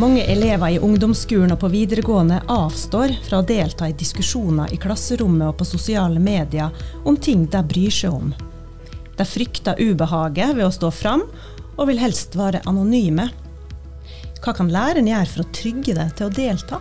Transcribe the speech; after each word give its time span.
Mange 0.00 0.22
elever 0.24 0.70
i 0.72 0.78
ungdomsskolen 0.80 1.50
og 1.52 1.58
på 1.60 1.68
videregående 1.74 2.38
avstår 2.48 3.10
fra 3.26 3.42
å 3.42 3.44
delta 3.44 3.84
i 3.90 3.92
diskusjoner 3.92 4.72
i 4.72 4.78
klasserommet 4.80 5.50
og 5.50 5.58
på 5.58 5.66
sosiale 5.68 6.22
medier 6.22 6.72
om 7.04 7.18
ting 7.20 7.42
de 7.52 7.60
bryr 7.68 7.92
seg 7.92 8.14
om. 8.16 8.30
De 9.18 9.26
frykter 9.28 9.76
ubehaget 9.76 10.54
ved 10.56 10.64
å 10.64 10.72
stå 10.72 10.88
fram, 10.94 11.26
og 11.76 11.90
vil 11.90 12.00
helst 12.00 12.38
være 12.38 12.62
anonyme. 12.70 13.28
Hva 14.40 14.56
kan 14.56 14.72
læreren 14.72 15.10
gjøre 15.10 15.28
for 15.34 15.44
å 15.44 15.52
trygge 15.60 15.98
deg 15.98 16.16
til 16.16 16.30
å 16.30 16.34
delta? 16.38 16.80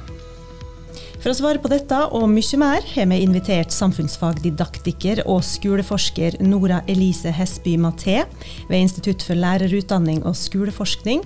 For 1.20 1.34
å 1.34 1.36
svare 1.36 1.60
på 1.60 1.68
dette 1.68 2.00
og 2.16 2.30
mye 2.32 2.58
mer 2.62 2.86
har 2.94 3.12
vi 3.12 3.20
invitert 3.26 3.76
samfunnsfagdidaktiker 3.76 5.26
og 5.26 5.44
skoleforsker 5.44 6.40
Nora 6.48 6.80
Elise 6.88 7.36
Hesby 7.36 7.76
Maté 7.76 8.22
ved 8.70 8.80
Institutt 8.80 9.28
for 9.28 9.36
lærerutdanning 9.36 10.24
og 10.24 10.40
skoleforskning, 10.40 11.26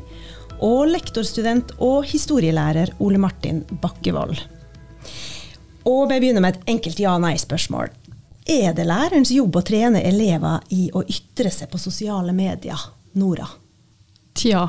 og 0.64 0.88
lektorstudent 0.92 1.76
og 1.84 2.06
historielærer 2.08 2.94
Ole 3.04 3.20
Martin 3.20 3.64
Bakkevold. 3.82 4.40
Og 5.84 6.08
vi 6.10 6.20
begynner 6.22 6.44
med 6.44 6.56
et 6.56 6.70
enkelt 6.76 7.02
ja-nei-spørsmål. 7.04 7.92
Er 8.48 8.76
det 8.76 8.86
lærerens 8.88 9.32
jobb 9.32 9.56
å 9.60 9.64
trene 9.64 10.04
elever 10.04 10.64
i 10.76 10.88
å 10.96 11.04
ytre 11.04 11.52
seg 11.52 11.72
på 11.72 11.80
sosiale 11.80 12.36
medier? 12.36 12.80
Nora? 13.20 13.48
Tja. 14.36 14.66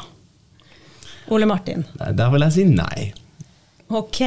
Ole 1.33 1.47
Martin? 1.49 1.87
Der 1.95 2.33
vil 2.33 2.45
jeg 2.47 2.57
si 2.57 2.67
nei. 2.69 3.13
Ok, 3.95 4.21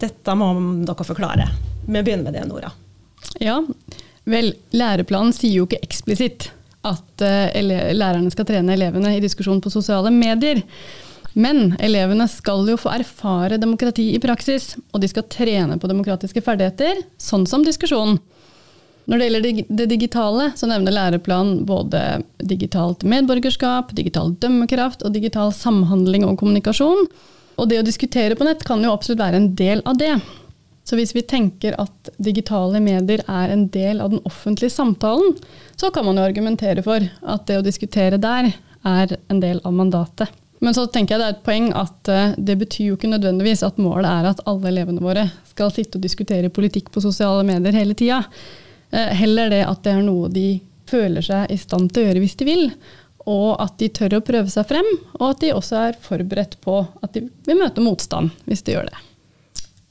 dette 0.00 0.34
må 0.38 0.48
dere 0.86 1.06
forklare. 1.06 1.48
Vi 1.84 2.00
begynner 2.00 2.30
med 2.30 2.36
det, 2.38 2.46
Nora. 2.48 2.72
Ja, 3.42 3.58
vel, 4.24 4.52
læreplanen 4.72 5.34
sier 5.36 5.60
jo 5.60 5.68
ikke 5.68 5.82
eksplisitt 5.84 6.50
at 6.86 7.24
uh, 7.24 7.62
lærerne 7.94 8.32
skal 8.34 8.48
trene 8.48 8.74
elevene 8.74 9.16
i 9.16 9.22
diskusjon 9.22 9.62
på 9.62 9.72
sosiale 9.72 10.10
medier. 10.14 10.62
Men 11.32 11.72
elevene 11.80 12.26
skal 12.28 12.66
jo 12.68 12.76
få 12.80 12.92
erfare 12.92 13.56
demokrati 13.60 14.10
i 14.12 14.20
praksis, 14.20 14.74
og 14.92 15.00
de 15.00 15.08
skal 15.08 15.28
trene 15.32 15.78
på 15.80 15.88
demokratiske 15.88 16.42
ferdigheter, 16.44 17.00
sånn 17.16 17.46
som 17.48 17.64
diskusjon. 17.64 18.18
Når 19.10 19.18
det 19.18 19.26
gjelder 19.26 19.62
det 19.80 19.86
digitale, 19.90 20.50
så 20.54 20.68
nevner 20.70 20.94
læreplanen 20.94 21.64
både 21.66 22.22
digitalt 22.38 23.02
medborgerskap, 23.08 23.90
digital 23.96 24.34
dømmekraft 24.42 25.02
og 25.02 25.16
digital 25.16 25.50
samhandling 25.56 26.26
og 26.28 26.36
kommunikasjon. 26.42 27.08
Og 27.58 27.68
det 27.68 27.80
å 27.80 27.86
diskutere 27.86 28.36
på 28.38 28.46
nett 28.46 28.62
kan 28.66 28.84
jo 28.84 28.92
absolutt 28.94 29.24
være 29.24 29.40
en 29.40 29.50
del 29.58 29.82
av 29.88 29.98
det. 29.98 30.14
Så 30.84 30.98
hvis 30.98 31.14
vi 31.14 31.22
tenker 31.22 31.76
at 31.80 32.10
digitale 32.18 32.80
medier 32.82 33.22
er 33.30 33.52
en 33.54 33.68
del 33.70 34.00
av 34.02 34.10
den 34.10 34.22
offentlige 34.26 34.74
samtalen, 34.74 35.36
så 35.78 35.92
kan 35.94 36.06
man 36.06 36.18
jo 36.18 36.26
argumentere 36.26 36.82
for 36.82 37.04
at 37.06 37.46
det 37.46 37.60
å 37.60 37.66
diskutere 37.66 38.18
der 38.22 38.50
er 38.82 39.14
en 39.30 39.42
del 39.42 39.60
av 39.62 39.76
mandatet. 39.78 40.32
Men 40.62 40.74
så 40.74 40.86
tenker 40.86 41.14
jeg 41.14 41.22
det 41.22 41.28
er 41.28 41.36
et 41.36 41.46
poeng 41.46 41.70
at 41.74 42.10
eh, 42.10 42.34
det 42.38 42.54
betyr 42.60 42.92
jo 42.92 42.96
ikke 42.98 43.10
nødvendigvis 43.10 43.64
at 43.66 43.80
målet 43.82 44.06
er 44.10 44.28
at 44.30 44.42
alle 44.46 44.70
elevene 44.70 45.02
våre 45.02 45.24
skal 45.50 45.72
sitte 45.74 45.98
og 45.98 46.04
diskutere 46.04 46.52
politikk 46.54 46.92
på 46.94 47.02
sosiale 47.02 47.42
medier 47.46 47.74
hele 47.74 47.96
tida. 47.98 48.20
Eh, 48.94 49.10
heller 49.22 49.50
det 49.50 49.64
at 49.66 49.82
det 49.82 49.96
er 49.96 50.04
noe 50.06 50.30
de 50.30 50.60
føler 50.90 51.24
seg 51.24 51.50
i 51.50 51.58
stand 51.58 51.90
til 51.90 52.02
å 52.02 52.06
gjøre 52.10 52.22
hvis 52.22 52.38
de 52.38 52.46
vil 52.46 52.66
og 53.28 53.60
at 53.62 53.78
de 53.78 53.88
tør 53.94 54.18
å 54.18 54.24
prøve 54.24 54.50
seg 54.50 54.66
frem, 54.68 54.88
og 55.20 55.26
at 55.28 55.42
de 55.44 55.52
også 55.54 55.78
er 55.88 55.98
forberedt 56.02 56.58
på 56.64 56.80
at 57.02 57.14
de 57.14 57.26
vil 57.46 57.60
møte 57.60 57.84
motstand 57.84 58.32
hvis 58.48 58.64
de 58.66 58.76
gjør 58.76 58.88
det. 58.90 59.02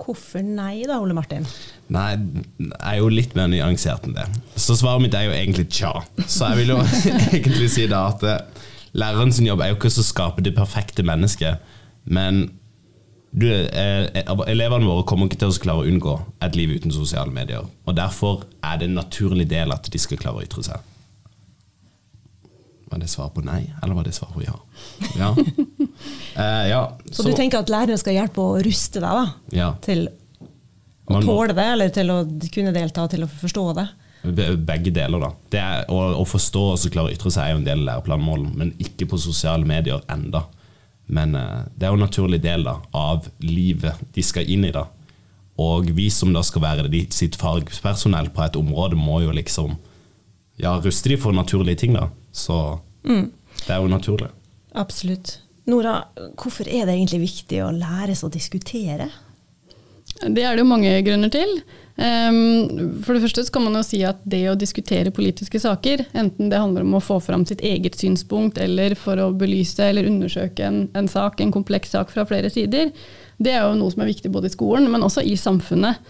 Hvorfor 0.01 0.41
nei 0.41 0.81
da, 0.89 0.97
Ole 1.01 1.13
Martin? 1.13 1.45
Nei, 1.93 2.15
jeg 2.57 2.71
er 2.79 2.97
jo 2.97 3.11
litt 3.11 3.35
mer 3.37 3.51
nyansert 3.51 4.07
enn 4.07 4.15
det. 4.17 4.25
Så 4.55 4.77
svaret 4.79 5.03
mitt 5.03 5.17
er 5.17 5.27
jo 5.27 5.35
egentlig 5.35 5.67
tja. 5.69 5.91
Så 6.25 6.49
jeg 6.49 6.63
vil 6.63 6.73
jo 6.73 6.79
egentlig 7.37 7.69
si 7.75 7.85
da 7.91 8.07
at 8.09 8.25
eh, 8.25 8.65
læreren 8.97 9.33
sin 9.35 9.49
jobb 9.49 9.61
er 9.61 9.73
jo 9.73 9.77
ikke 9.77 9.91
å 9.91 10.07
skape 10.07 10.45
det 10.45 10.55
perfekte 10.57 11.05
mennesket, 11.05 11.61
men 12.09 12.47
du, 13.31 13.47
eh, 13.47 14.23
elevene 14.51 14.89
våre 14.89 15.05
kommer 15.07 15.29
ikke 15.29 15.39
til 15.39 15.53
å 15.53 15.59
klare 15.63 15.83
å 15.85 15.87
unngå 15.87 16.17
et 16.43 16.57
liv 16.59 16.73
uten 16.75 16.91
sosiale 16.91 17.31
medier. 17.31 17.67
Og 17.87 17.95
Derfor 17.95 18.47
er 18.63 18.81
det 18.81 18.89
en 18.89 18.97
naturlig 18.99 19.47
del 19.51 19.71
at 19.71 19.87
de 19.91 20.01
skal 20.01 20.19
klare 20.19 20.41
å 20.41 20.47
ytre 20.47 20.65
seg. 20.67 20.90
Var 22.91 22.99
det 22.99 23.07
svar 23.07 23.29
på 23.31 23.43
nei, 23.47 23.61
eller 23.83 23.95
var 23.95 24.03
det 24.03 24.11
svar 24.11 24.33
på 24.35 24.41
ja? 24.43 24.57
Ja. 25.15 25.29
eh, 26.43 26.65
ja. 26.69 26.81
Så, 27.07 27.21
så, 27.21 27.29
du 27.29 27.37
tenker 27.37 27.61
at 27.61 27.71
læreren 27.71 27.99
skal 27.99 28.17
hjelpe 28.17 28.43
å 28.43 28.57
ruste 28.59 28.99
deg 28.99 29.19
da, 29.21 29.25
ja. 29.55 29.69
til 29.85 30.09
å 31.07 31.21
tåle 31.23 31.55
det, 31.55 31.67
eller 31.77 31.93
til 31.95 32.11
å 32.11 32.21
kunne 32.51 32.73
delta, 32.75 33.07
til 33.11 33.23
å 33.23 33.29
forstå 33.31 33.65
det? 33.79 33.87
Begge 34.21 34.91
deler, 34.93 35.23
da. 35.23 35.31
Det 35.49 35.61
er, 35.61 35.85
å, 35.89 36.01
å, 36.19 36.25
forstå 36.27 36.65
og 36.73 36.89
klare 36.93 37.09
å 37.09 37.15
ytre 37.15 37.31
seg 37.33 37.47
er 37.47 37.55
jo 37.55 37.61
en 37.61 37.67
del 37.69 37.79
av 37.81 37.87
læreplanmålen, 37.87 38.51
men 38.59 38.73
ikke 38.83 39.07
på 39.09 39.19
sosiale 39.21 39.65
medier 39.67 40.03
enda. 40.11 40.43
Men 41.11 41.35
eh, 41.35 41.61
det 41.75 41.87
er 41.87 41.93
jo 41.93 41.99
en 41.99 42.05
naturlig 42.05 42.41
del 42.43 42.67
da, 42.67 42.77
av 42.91 43.27
livet 43.43 44.03
de 44.13 44.25
skal 44.25 44.51
inn 44.51 44.67
i. 44.67 44.73
da. 44.75 44.85
Og 45.61 45.89
vi 45.95 46.09
som 46.13 46.31
da 46.35 46.43
skal 46.45 46.63
være 46.67 46.91
de, 46.91 47.05
sitt 47.13 47.39
fagpersonell 47.39 48.29
på 48.35 48.43
et 48.45 48.59
område, 48.59 48.99
må 48.99 49.23
jo 49.25 49.33
liksom 49.35 49.79
ja, 50.61 50.77
ruste 50.83 51.11
de 51.11 51.17
for 51.19 51.35
naturlige 51.35 51.81
ting. 51.83 51.97
da. 51.97 52.11
Så 52.31 52.57
mm. 53.07 53.27
det 53.65 53.73
er 53.73 53.81
jo 53.81 53.91
naturlig. 53.91 54.31
Absolutt. 54.77 55.39
Nora, 55.69 55.99
hvorfor 56.39 56.67
er 56.67 56.87
det 56.87 56.95
egentlig 56.95 57.25
viktig 57.27 57.61
å 57.63 57.73
læres 57.75 58.23
å 58.25 58.31
diskutere? 58.31 59.09
Det 60.21 60.43
er 60.43 60.55
det 60.55 60.63
jo 60.63 60.69
mange 60.69 60.91
grunner 61.05 61.31
til. 61.33 61.61
Ehm, 62.01 63.01
for 63.03 63.15
det 63.15 63.23
første 63.23 63.43
kan 63.53 63.65
man 63.65 63.77
jo 63.77 63.83
si 63.85 64.01
at 64.07 64.21
det 64.29 64.41
å 64.49 64.57
diskutere 64.59 65.13
politiske 65.13 65.59
saker, 65.61 66.05
enten 66.17 66.51
det 66.51 66.59
handler 66.59 66.85
om 66.85 66.97
å 66.97 67.03
få 67.03 67.19
fram 67.23 67.45
sitt 67.47 67.61
eget 67.65 67.97
synspunkt 67.99 68.59
eller 68.61 68.95
for 68.99 69.19
å 69.21 69.31
belyse 69.37 69.85
eller 69.85 70.09
undersøke 70.09 70.65
en, 70.67 70.83
en 70.97 71.09
sak, 71.11 71.41
en 71.41 71.53
kompleks 71.53 71.93
sak 71.95 72.13
fra 72.13 72.25
flere 72.29 72.51
sider, 72.53 72.93
det 73.41 73.55
er 73.55 73.65
jo 73.65 73.77
noe 73.79 73.93
som 73.93 74.03
er 74.03 74.11
viktig 74.11 74.31
både 74.33 74.51
i 74.51 74.53
skolen, 74.53 74.89
men 74.91 75.05
også 75.05 75.23
i 75.25 75.35
samfunnet. 75.39 76.01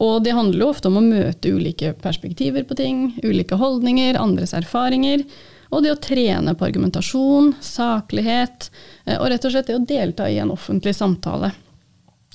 Og 0.00 0.22
det 0.24 0.32
handler 0.32 0.62
jo 0.64 0.70
ofte 0.72 0.88
om 0.88 0.96
å 0.96 1.04
møte 1.04 1.52
ulike 1.52 1.92
perspektiver 2.00 2.64
på 2.64 2.76
ting, 2.78 3.02
ulike 3.20 3.58
holdninger, 3.60 4.16
andres 4.16 4.54
erfaringer. 4.56 5.26
Og 5.70 5.84
det 5.84 5.94
å 5.94 6.00
trene 6.02 6.54
på 6.58 6.66
argumentasjon, 6.66 7.54
saklighet, 7.62 8.70
eh, 9.06 9.18
og 9.20 9.30
rett 9.30 9.44
og 9.46 9.54
slett 9.54 9.70
det 9.70 9.78
å 9.78 9.86
delta 9.86 10.28
i 10.30 10.40
en 10.42 10.50
offentlig 10.54 10.96
samtale. 10.98 11.52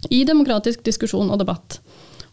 I 0.10 0.24
demokratisk 0.28 0.84
diskusjon 0.86 1.32
og 1.32 1.40
debatt. 1.42 1.80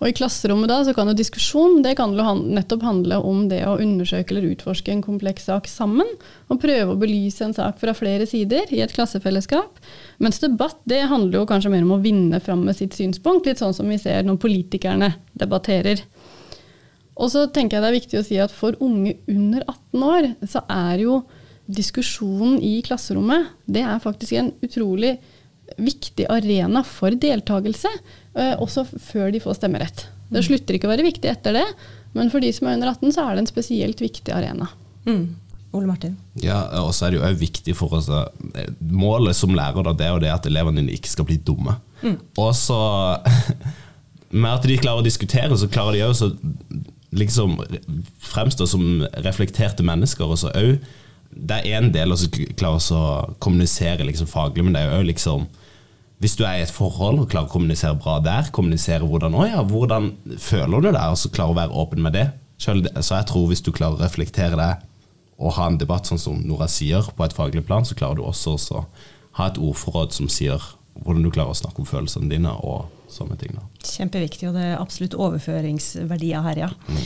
Og 0.03 0.09
I 0.11 0.15
klasserommet 0.19 0.67
da, 0.67 0.81
så 0.83 0.91
kan 0.97 1.07
jo 1.07 1.15
diskusjon 1.15 1.79
det 1.85 1.93
kan 1.95 2.17
jo 2.19 2.25
nettopp 2.43 2.83
handle 2.83 3.21
om 3.23 3.45
det 3.51 3.61
å 3.71 3.77
undersøke 3.79 4.35
eller 4.35 4.49
utforske 4.51 4.91
en 4.91 5.03
kompleks 5.05 5.47
sak 5.47 5.69
sammen, 5.71 6.09
og 6.51 6.59
prøve 6.63 6.91
å 6.91 6.99
belyse 6.99 7.45
en 7.47 7.55
sak 7.55 7.79
fra 7.79 7.95
flere 7.95 8.27
sider 8.27 8.67
i 8.75 8.81
et 8.83 8.95
klassefellesskap. 8.97 9.79
Mens 10.19 10.43
debatt 10.43 10.81
det 10.91 11.05
handler 11.07 11.39
jo 11.39 11.47
kanskje 11.47 11.71
mer 11.71 11.87
om 11.87 11.95
å 11.95 12.01
vinne 12.03 12.43
fram 12.43 12.65
med 12.67 12.81
sitt 12.81 12.99
synspunkt, 12.99 13.47
litt 13.47 13.63
sånn 13.63 13.77
som 13.79 13.87
vi 13.87 14.01
ser 14.03 14.27
når 14.27 14.43
politikerne 14.43 15.13
debatterer. 15.39 16.03
Og 17.21 17.28
så 17.33 17.45
tenker 17.53 17.77
jeg 17.77 17.84
det 17.84 17.91
er 17.91 17.99
viktig 17.99 18.21
å 18.21 18.25
si 18.27 18.41
at 18.41 18.55
for 18.55 18.77
unge 18.83 19.17
under 19.31 19.65
18 19.67 20.06
år, 20.09 20.28
så 20.49 20.65
er 20.73 21.05
jo 21.05 21.21
diskusjonen 21.73 22.59
i 22.65 22.81
klasserommet 22.84 23.53
det 23.71 23.84
er 23.87 24.03
faktisk 24.03 24.34
en 24.39 24.50
utrolig 24.65 25.17
viktig 25.78 26.27
arena 26.33 26.83
for 26.84 27.15
deltakelse, 27.17 27.91
eh, 28.37 28.55
også 28.61 28.84
før 29.01 29.31
de 29.33 29.41
får 29.41 29.61
stemmerett. 29.61 30.06
Det 30.33 30.43
mm. 30.43 30.47
slutter 30.49 30.77
ikke 30.77 30.89
å 30.89 30.93
være 30.93 31.06
viktig 31.06 31.31
etter 31.31 31.56
det, 31.61 31.69
men 32.17 32.33
for 32.33 32.45
de 32.45 32.51
som 32.53 32.69
er 32.69 32.77
under 32.77 32.93
18, 32.93 33.15
så 33.15 33.25
er 33.25 33.37
det 33.37 33.45
en 33.45 33.53
spesielt 33.53 34.03
viktig 34.03 34.34
arena. 34.34 34.69
Mm. 35.06 35.25
Ole 35.72 35.89
Martin? 35.89 36.19
Ja, 36.43 36.67
og 36.83 36.93
så 36.93 37.06
er 37.06 37.15
det 37.15 37.21
jo 37.21 37.25
også 37.25 37.41
viktig 37.41 37.75
for 37.78 37.97
oss 37.97 38.11
eh, 38.12 38.67
Målet 38.93 39.39
som 39.39 39.55
lærer 39.56 39.87
da, 39.87 39.95
det 39.97 40.05
er 40.05 40.12
jo 40.12 40.25
det 40.27 40.34
at 40.34 40.49
elevene 40.51 40.83
dine 40.83 40.99
ikke 40.99 41.12
skal 41.15 41.28
bli 41.28 41.39
dumme. 41.41 41.78
Mm. 42.03 42.19
Og 42.43 42.53
så 42.59 42.81
med 44.43 44.51
at 44.51 44.69
de 44.69 44.77
klarer 44.81 45.01
å 45.01 45.06
diskutere, 45.06 45.56
så 45.56 45.71
klarer 45.72 45.97
de 45.97 46.05
også 46.06 46.33
liksom 47.12 47.59
fremstår 48.23 48.69
som 48.71 49.06
reflekterte 49.25 49.84
mennesker. 49.87 50.25
Og 50.25 50.39
så 50.43 50.53
òg 50.56 50.78
Det 51.33 51.62
er 51.65 51.78
en 51.78 51.93
del 51.93 52.12
å 52.12 52.17
klare 52.61 52.77
å 52.92 53.34
kommunisere 53.41 54.04
liksom 54.04 54.27
faglig, 54.28 54.65
men 54.65 54.75
det 54.75 54.83
er 54.83 54.98
jo 54.98 55.07
liksom 55.09 55.47
hvis 56.22 56.36
du 56.39 56.45
er 56.45 56.60
i 56.60 56.63
et 56.63 56.71
forhold 56.71 57.19
og 57.19 57.31
klarer 57.33 57.48
å 57.48 57.51
kommunisere 57.51 57.97
bra 57.98 58.21
der, 58.22 58.51
kommunisere 58.54 59.03
hvordan, 59.09 59.34
å 59.34 59.47
ja, 59.48 59.63
hvordan 59.66 60.13
føler 60.39 60.84
du 60.84 60.91
det, 60.92 61.01
og 61.01 61.16
så 61.19 61.31
klarer 61.34 61.51
å 61.51 61.57
være 61.57 61.81
åpen 61.83 62.04
med 62.04 62.15
det. 62.15 62.28
Så 62.63 62.77
jeg 62.77 63.27
tror 63.27 63.48
hvis 63.51 63.65
du 63.65 63.72
klarer 63.75 63.97
å 63.97 64.04
reflektere 64.04 64.59
det 64.60 64.69
og 65.42 65.57
ha 65.57 65.66
en 65.66 65.81
debatt 65.81 66.07
sånn 66.07 66.21
som 66.22 66.39
Nora 66.47 66.69
sier, 66.71 67.09
på 67.16 67.27
et 67.27 67.34
faglig 67.34 67.65
plan, 67.66 67.83
så 67.83 67.97
klarer 67.98 68.21
du 68.21 68.22
også 68.28 68.54
å 68.54 68.84
ha 69.41 69.48
et 69.48 69.59
ordforråd 69.59 70.15
som 70.15 70.28
sier 70.31 70.63
hvordan 71.00 71.24
du 71.24 71.30
klarer 71.33 71.54
å 71.54 71.59
snakke 71.59 71.83
om 71.83 71.89
følelsene 71.89 72.30
dine. 72.30 72.53
og 72.53 72.91
sånne 73.12 73.36
ting. 73.36 73.54
Da. 73.56 73.62
Kjempeviktig, 73.84 74.48
og 74.48 74.56
det 74.56 74.66
er 74.71 74.80
absolutt 74.80 75.16
overføringsverdier 75.21 76.44
her, 76.47 76.60
ja. 76.65 76.68
Mm. 76.89 77.00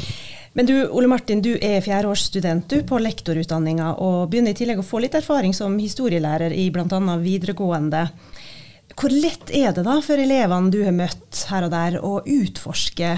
Men 0.56 0.68
du, 0.68 0.74
Ole 0.96 1.10
Martin, 1.10 1.42
du 1.44 1.52
er 1.60 1.82
fjerdeårsstudent 1.84 2.70
du, 2.70 2.78
på 2.88 3.00
lektorutdanninga, 3.02 3.96
og 4.00 4.30
begynner 4.32 4.54
i 4.54 4.56
tillegg 4.56 4.80
å 4.80 4.86
få 4.86 5.02
litt 5.04 5.16
erfaring 5.18 5.52
som 5.56 5.76
historielærer 5.80 6.54
i 6.56 6.68
bl.a. 6.72 7.00
videregående. 7.20 8.06
Hvor 8.96 9.12
lett 9.12 9.52
er 9.52 9.74
det 9.76 9.84
da 9.84 9.98
for 10.04 10.22
elevene 10.22 10.72
du 10.72 10.78
har 10.86 10.94
møtt 10.96 11.42
her 11.50 11.66
og 11.66 11.74
der, 11.74 11.98
å 12.00 12.22
utforske 12.22 13.16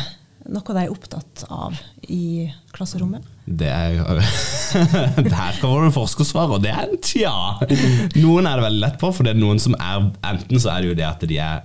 noe 0.48 0.74
de 0.74 0.82
er 0.82 0.92
opptatt 0.92 1.44
av 1.52 1.76
i 2.08 2.48
klasserommet? 2.74 3.24
Det 3.44 3.68
er 3.68 3.98
Der 5.34 5.58
kommer 5.60 5.86
det 5.86 5.94
forskersvar, 5.96 6.54
og 6.56 6.64
det 6.64 6.72
er 6.72 6.86
en 6.86 7.00
tja. 7.04 7.34
Noen 8.16 8.48
er 8.48 8.58
det 8.58 8.66
veldig 8.66 8.82
lett 8.82 8.98
på, 9.00 9.12
for 9.12 9.26
det 9.26 9.34
er 9.34 9.40
noen 9.40 9.60
som 9.62 9.76
er 9.76 10.08
Enten 10.28 10.60
så 10.60 10.72
er 10.74 10.82
det 10.82 10.90
jo 10.90 10.98
det 10.98 11.06
at 11.08 11.28
de 11.28 11.38
er 11.42 11.62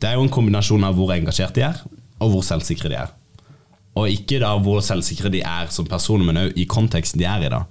Det 0.00 0.10
er 0.10 0.18
jo 0.18 0.26
en 0.26 0.32
kombinasjon 0.32 0.84
av 0.84 0.96
hvor 0.96 1.14
engasjert 1.14 1.56
de 1.56 1.64
er, 1.68 1.78
og 2.20 2.32
hvor 2.32 2.44
selvsikre 2.44 2.92
de 2.92 3.00
er. 3.04 3.14
Og 3.96 4.12
ikke 4.12 4.40
da 4.42 4.52
hvor 4.60 4.82
selvsikre 4.84 5.32
de 5.32 5.40
er 5.40 5.70
som 5.72 5.88
personer, 5.88 6.26
men 6.28 6.42
òg 6.46 6.58
i 6.60 6.66
konteksten 6.68 7.20
de 7.20 7.28
er 7.28 7.46
i. 7.46 7.52
da. 7.52 7.64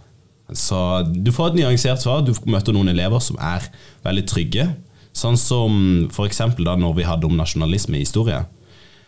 Så 0.53 0.77
du 1.09 1.31
får 1.33 1.53
et 1.53 1.61
nyansert 1.61 2.01
svar. 2.01 2.25
Du 2.25 2.33
møter 2.49 2.73
noen 2.73 2.89
elever 2.89 3.21
som 3.21 3.37
er 3.41 3.65
veldig 4.05 4.25
trygge. 4.29 4.67
Sånn 5.15 5.37
som 5.39 5.77
f.eks. 6.09 6.41
da 6.59 6.75
når 6.77 6.97
vi 6.97 7.07
hadde 7.07 7.29
om 7.29 7.37
nasjonalisme 7.37 7.97
i 7.97 8.03
historie. 8.03 8.41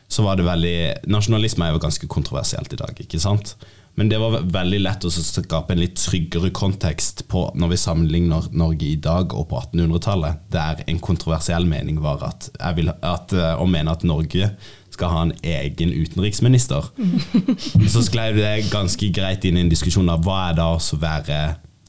Så 0.08 0.24
var 0.24 0.38
det 0.40 0.48
veldig 0.48 0.78
Nasjonalisme 1.12 1.68
er 1.68 1.76
jo 1.76 1.84
ganske 1.84 2.08
kontroversielt 2.08 2.72
i 2.74 2.80
dag, 2.80 2.96
ikke 3.04 3.20
sant? 3.20 3.58
Men 3.98 4.12
det 4.12 4.20
var 4.22 4.44
veldig 4.54 4.80
lett 4.84 5.06
å 5.08 5.10
skape 5.10 5.74
en 5.74 5.82
litt 5.82 5.96
tryggere 5.98 6.52
kontekst 6.54 7.24
på 7.32 7.48
når 7.58 7.72
vi 7.72 7.80
sammenligner 7.82 8.46
Norge 8.54 8.92
i 8.92 9.00
dag 9.02 9.34
og 9.34 9.48
på 9.50 9.58
1800-tallet, 9.58 10.44
der 10.54 10.84
en 10.86 11.00
kontroversiell 11.02 11.66
mening 11.66 11.98
var 12.04 12.22
at, 12.28 12.52
jeg 12.60 12.78
vil, 12.78 12.92
at, 12.94 13.34
å 13.34 13.66
mene 13.66 13.96
at 13.98 14.06
Norge 14.06 14.52
skal 14.94 15.14
ha 15.14 15.24
en 15.26 15.34
egen 15.42 15.96
utenriksminister. 15.98 16.92
Så 17.94 18.06
sklei 18.06 18.30
det 18.38 18.70
ganske 18.70 19.10
greit 19.14 19.50
inn 19.50 19.58
i 19.58 19.66
en 19.66 19.74
diskusjon 19.74 20.14
av 20.14 20.22
hva 20.26 20.44
er 20.52 20.60
det 20.62 20.70
å 20.70 21.02
være 21.02 21.42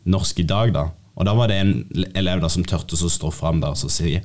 norsk 0.08 0.40
i 0.40 0.48
dag, 0.48 0.72
da. 0.78 0.88
Og 1.18 1.28
da 1.28 1.36
var 1.36 1.52
det 1.52 1.60
en 1.60 1.74
elev 2.16 2.40
da 2.40 2.48
som 2.48 2.64
turte 2.64 2.96
å 2.96 3.12
stå 3.12 3.34
fram 3.34 3.60
der 3.60 3.76
og 3.76 3.92
si 3.92 4.16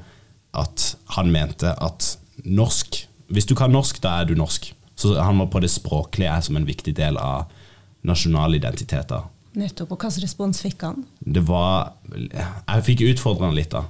at 0.56 0.92
han 1.18 1.36
mente 1.36 1.76
at 1.84 2.14
norsk 2.48 3.04
Hvis 3.34 3.50
du 3.50 3.56
kan 3.58 3.74
norsk, 3.74 4.00
da 4.04 4.20
er 4.22 4.30
du 4.30 4.36
norsk. 4.38 4.70
Så 4.96 5.16
han 5.18 5.40
var 5.42 5.50
på 5.50 5.62
det 5.64 5.72
språklige 5.74 6.36
som 6.46 6.58
en 6.60 6.68
viktig 6.70 6.94
del 6.96 7.18
av 7.18 7.50
nasjonale 8.06 8.60
identiteter. 8.60 9.26
Nettopp. 9.58 9.94
Og 9.94 10.02
hvilken 10.02 10.24
respons 10.26 10.62
fikk 10.64 10.86
han? 10.86 11.04
Det 11.20 11.44
var 11.46 11.94
Jeg 12.10 12.86
fikk 12.88 13.06
utfordre 13.12 13.50
han 13.50 13.58
litt, 13.58 13.74
da. 13.74 13.86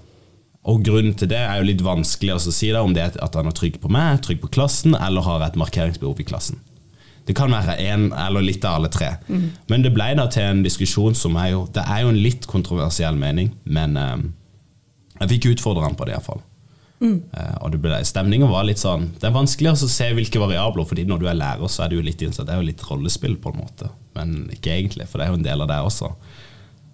Og 0.63 0.84
grunnen 0.84 1.16
til 1.19 1.28
det 1.28 1.42
er 1.44 1.60
jo 1.60 1.68
litt 1.68 1.81
vanskelig 1.84 2.38
å 2.38 2.44
si 2.44 2.69
da, 2.72 2.84
om 2.84 2.94
det 2.95 3.04
er 3.04 3.18
at 3.24 3.36
han 3.36 3.50
er 3.50 3.56
trygg 3.56 3.81
på 3.84 3.92
meg, 3.92 4.22
trygg 4.24 4.40
på 4.44 4.51
klassen, 4.56 4.95
eller 4.95 5.25
har 5.25 5.44
et 5.44 5.60
markeringsbehov 5.60 6.22
i 6.24 6.28
klassen. 6.28 6.62
Det 7.28 7.36
kan 7.36 7.51
være 7.51 7.78
én 7.80 8.10
eller 8.19 8.44
litt 8.44 8.63
av 8.68 8.80
alle 8.80 8.92
tre. 8.92 9.13
Mm. 9.28 9.44
Men 9.72 9.84
det 9.84 9.94
ble 9.95 10.10
da 10.19 10.28
til 10.31 10.44
en 10.44 10.63
diskusjon 10.63 11.16
som 11.16 11.38
er 11.40 11.54
jo 11.54 11.68
Det 11.72 11.84
er 11.84 12.04
jo 12.04 12.12
en 12.12 12.19
litt 12.19 12.48
kontroversiell 12.51 13.16
mening, 13.16 13.54
men 13.63 13.95
eh, 14.00 14.25
jeg 15.22 15.36
fikk 15.36 15.54
utfordre 15.54 15.88
han 15.88 15.95
på 15.95 16.07
det 16.07 16.18
iallfall. 16.18 16.44
Mm. 17.01 17.18
Uh, 17.34 17.56
og 17.66 17.74
det 17.74 17.81
ble, 17.84 17.98
stemningen 18.07 18.48
var 18.48 18.63
litt 18.63 18.80
sånn 18.80 19.10
Det 19.18 19.25
er 19.28 19.34
vanskelig 19.36 19.74
å 19.74 19.90
se 19.92 20.06
hvilke 20.16 20.40
variabler, 20.40 20.86
fordi 20.88 21.04
når 21.10 21.19
du 21.19 21.25
er 21.28 21.36
lærer, 21.40 21.68
så 21.68 21.84
er 21.84 21.92
det 21.92 21.98
jo 21.98 22.06
litt 22.06 22.22
innsatt, 22.24 22.48
det 22.48 22.56
er 22.56 22.62
jo 22.62 22.69
litt 22.69 22.86
rollespill, 22.88 23.36
på 23.44 23.51
en 23.51 23.60
måte. 23.60 23.90
Men 24.16 24.45
ikke 24.54 24.72
egentlig, 24.78 25.10
for 25.10 25.19
det 25.19 25.28
er 25.28 25.34
jo 25.34 25.42
en 25.42 25.50
del 25.50 25.66
av 25.66 25.72
det 25.72 25.81
også. 25.90 26.13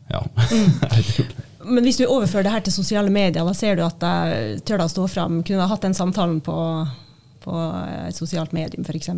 Ja. 0.10 0.24
Mm. 0.50 1.36
Men 1.76 1.86
hvis 1.86 2.00
du 2.00 2.08
overfører 2.08 2.48
det 2.48 2.56
her 2.56 2.66
til 2.66 2.74
sosiale 2.74 3.12
medier, 3.14 3.46
da 3.46 3.54
ser 3.54 3.78
du 3.78 3.84
at 3.86 4.02
jeg 4.02 4.64
tør 4.66 4.82
da 4.82 4.88
stå 4.90 5.06
fram. 5.12 5.42
Kunne 5.46 5.66
ha 5.66 5.70
hatt 5.70 5.86
den 5.86 5.98
samtalen 5.98 6.40
på 6.42 6.58
på 7.40 7.56
et 8.10 8.18
sosialt 8.18 8.54
medium, 8.56 8.84
f.eks. 8.84 9.10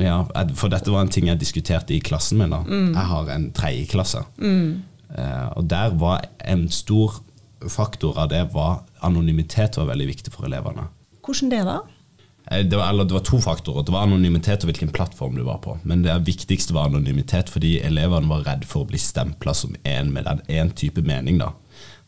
Ja, 0.00 0.18
for 0.58 0.72
dette 0.72 0.92
var 0.92 1.06
en 1.06 1.12
ting 1.12 1.30
jeg 1.30 1.40
diskuterte 1.40 1.94
i 1.96 2.02
klassen 2.04 2.40
min. 2.40 2.52
da. 2.52 2.62
Mm. 2.66 2.92
Jeg 2.92 3.06
har 3.12 3.30
en 3.34 3.46
tredjeklasse. 3.56 4.22
Mm. 4.36 4.82
Uh, 5.10 5.48
og 5.58 5.64
der 5.70 5.96
var 5.98 6.26
en 6.46 6.68
stor 6.70 7.18
faktor 7.68 8.18
av 8.18 8.30
det 8.32 8.44
var 8.54 8.84
anonymitet 9.04 9.76
var 9.76 9.90
veldig 9.90 10.06
viktig 10.14 10.32
for 10.32 10.48
elevene. 10.48 10.86
Hvordan 11.26 11.50
det, 11.52 11.64
da? 11.68 11.80
Eh, 12.50 12.64
det 12.66 12.76
var, 12.76 12.88
eller, 12.88 13.04
det 13.04 13.14
var 13.14 13.24
to 13.26 13.40
faktorer. 13.40 13.84
Det 13.86 13.92
var 13.92 14.06
anonymitet 14.06 14.64
og 14.64 14.70
hvilken 14.70 14.92
plattform 14.94 15.36
du 15.36 15.44
var 15.46 15.60
på. 15.64 15.78
Men 15.82 16.02
det 16.06 16.16
viktigste 16.26 16.74
var 16.76 16.90
anonymitet 16.90 17.52
fordi 17.52 17.78
elevene 17.86 18.30
var 18.30 18.46
redd 18.48 18.66
for 18.68 18.84
å 18.84 18.90
bli 18.90 19.00
stempla 19.00 19.54
som 19.54 19.76
en 19.84 20.12
med 20.14 20.26
den 20.28 20.42
én 20.48 20.74
type 20.74 21.02
mening. 21.06 21.38
da. 21.38 21.52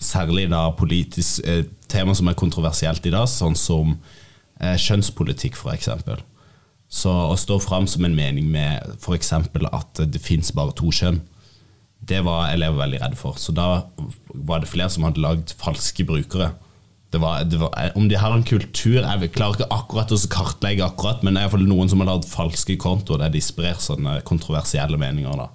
Særlig 0.03 0.49
da 0.51 0.69
politisk 0.79 1.45
eh, 1.47 1.65
tema 1.89 2.15
som 2.15 2.29
er 2.29 2.39
kontroversielt 2.39 3.07
i 3.07 3.15
dag, 3.15 3.29
sånn 3.29 3.57
som 3.59 3.97
eh, 4.61 4.77
kjønnspolitikk, 4.77 5.59
f.eks. 5.59 5.91
Så 6.93 7.13
å 7.13 7.37
stå 7.41 7.57
fram 7.63 7.87
som 7.89 8.05
en 8.05 8.17
mening 8.17 8.51
med 8.53 8.97
f.eks. 8.99 9.33
at 9.33 10.03
det 10.13 10.21
fins 10.21 10.53
bare 10.53 10.75
to 10.77 10.91
kjønn, 10.93 11.23
det 12.09 12.25
var 12.27 12.51
elever 12.51 12.81
veldig 12.83 13.01
redde 13.03 13.19
for. 13.19 13.39
Så 13.39 13.55
da 13.55 13.85
var 14.35 14.63
det 14.63 14.71
flere 14.71 14.91
som 14.91 15.07
hadde 15.07 15.23
lagd 15.23 15.55
falske 15.61 16.05
brukere. 16.07 16.53
Det 17.13 17.21
var, 17.21 17.45
det 17.45 17.61
var, 17.61 17.75
om 17.95 18.07
de 18.09 18.17
har 18.17 18.33
en 18.33 18.45
kultur 18.45 19.03
Jeg 19.05 19.33
klarer 19.35 19.59
ikke 19.59 19.75
akkurat 19.75 20.15
å 20.15 20.19
kartlegge, 20.33 20.87
akkurat, 20.87 21.21
men 21.21 21.35
det 21.35 21.43
er 21.43 21.47
iallfall 21.47 21.67
noen 21.69 21.91
som 21.93 22.01
har 22.01 22.09
lagd 22.09 22.25
falske 22.31 22.79
kontoer 22.81 23.21
der 23.21 23.35
de 23.35 23.43
sprer 23.45 23.77
sånne 23.85 24.23
kontroversielle 24.25 24.97
meninger. 24.99 25.45
Da. 25.45 25.51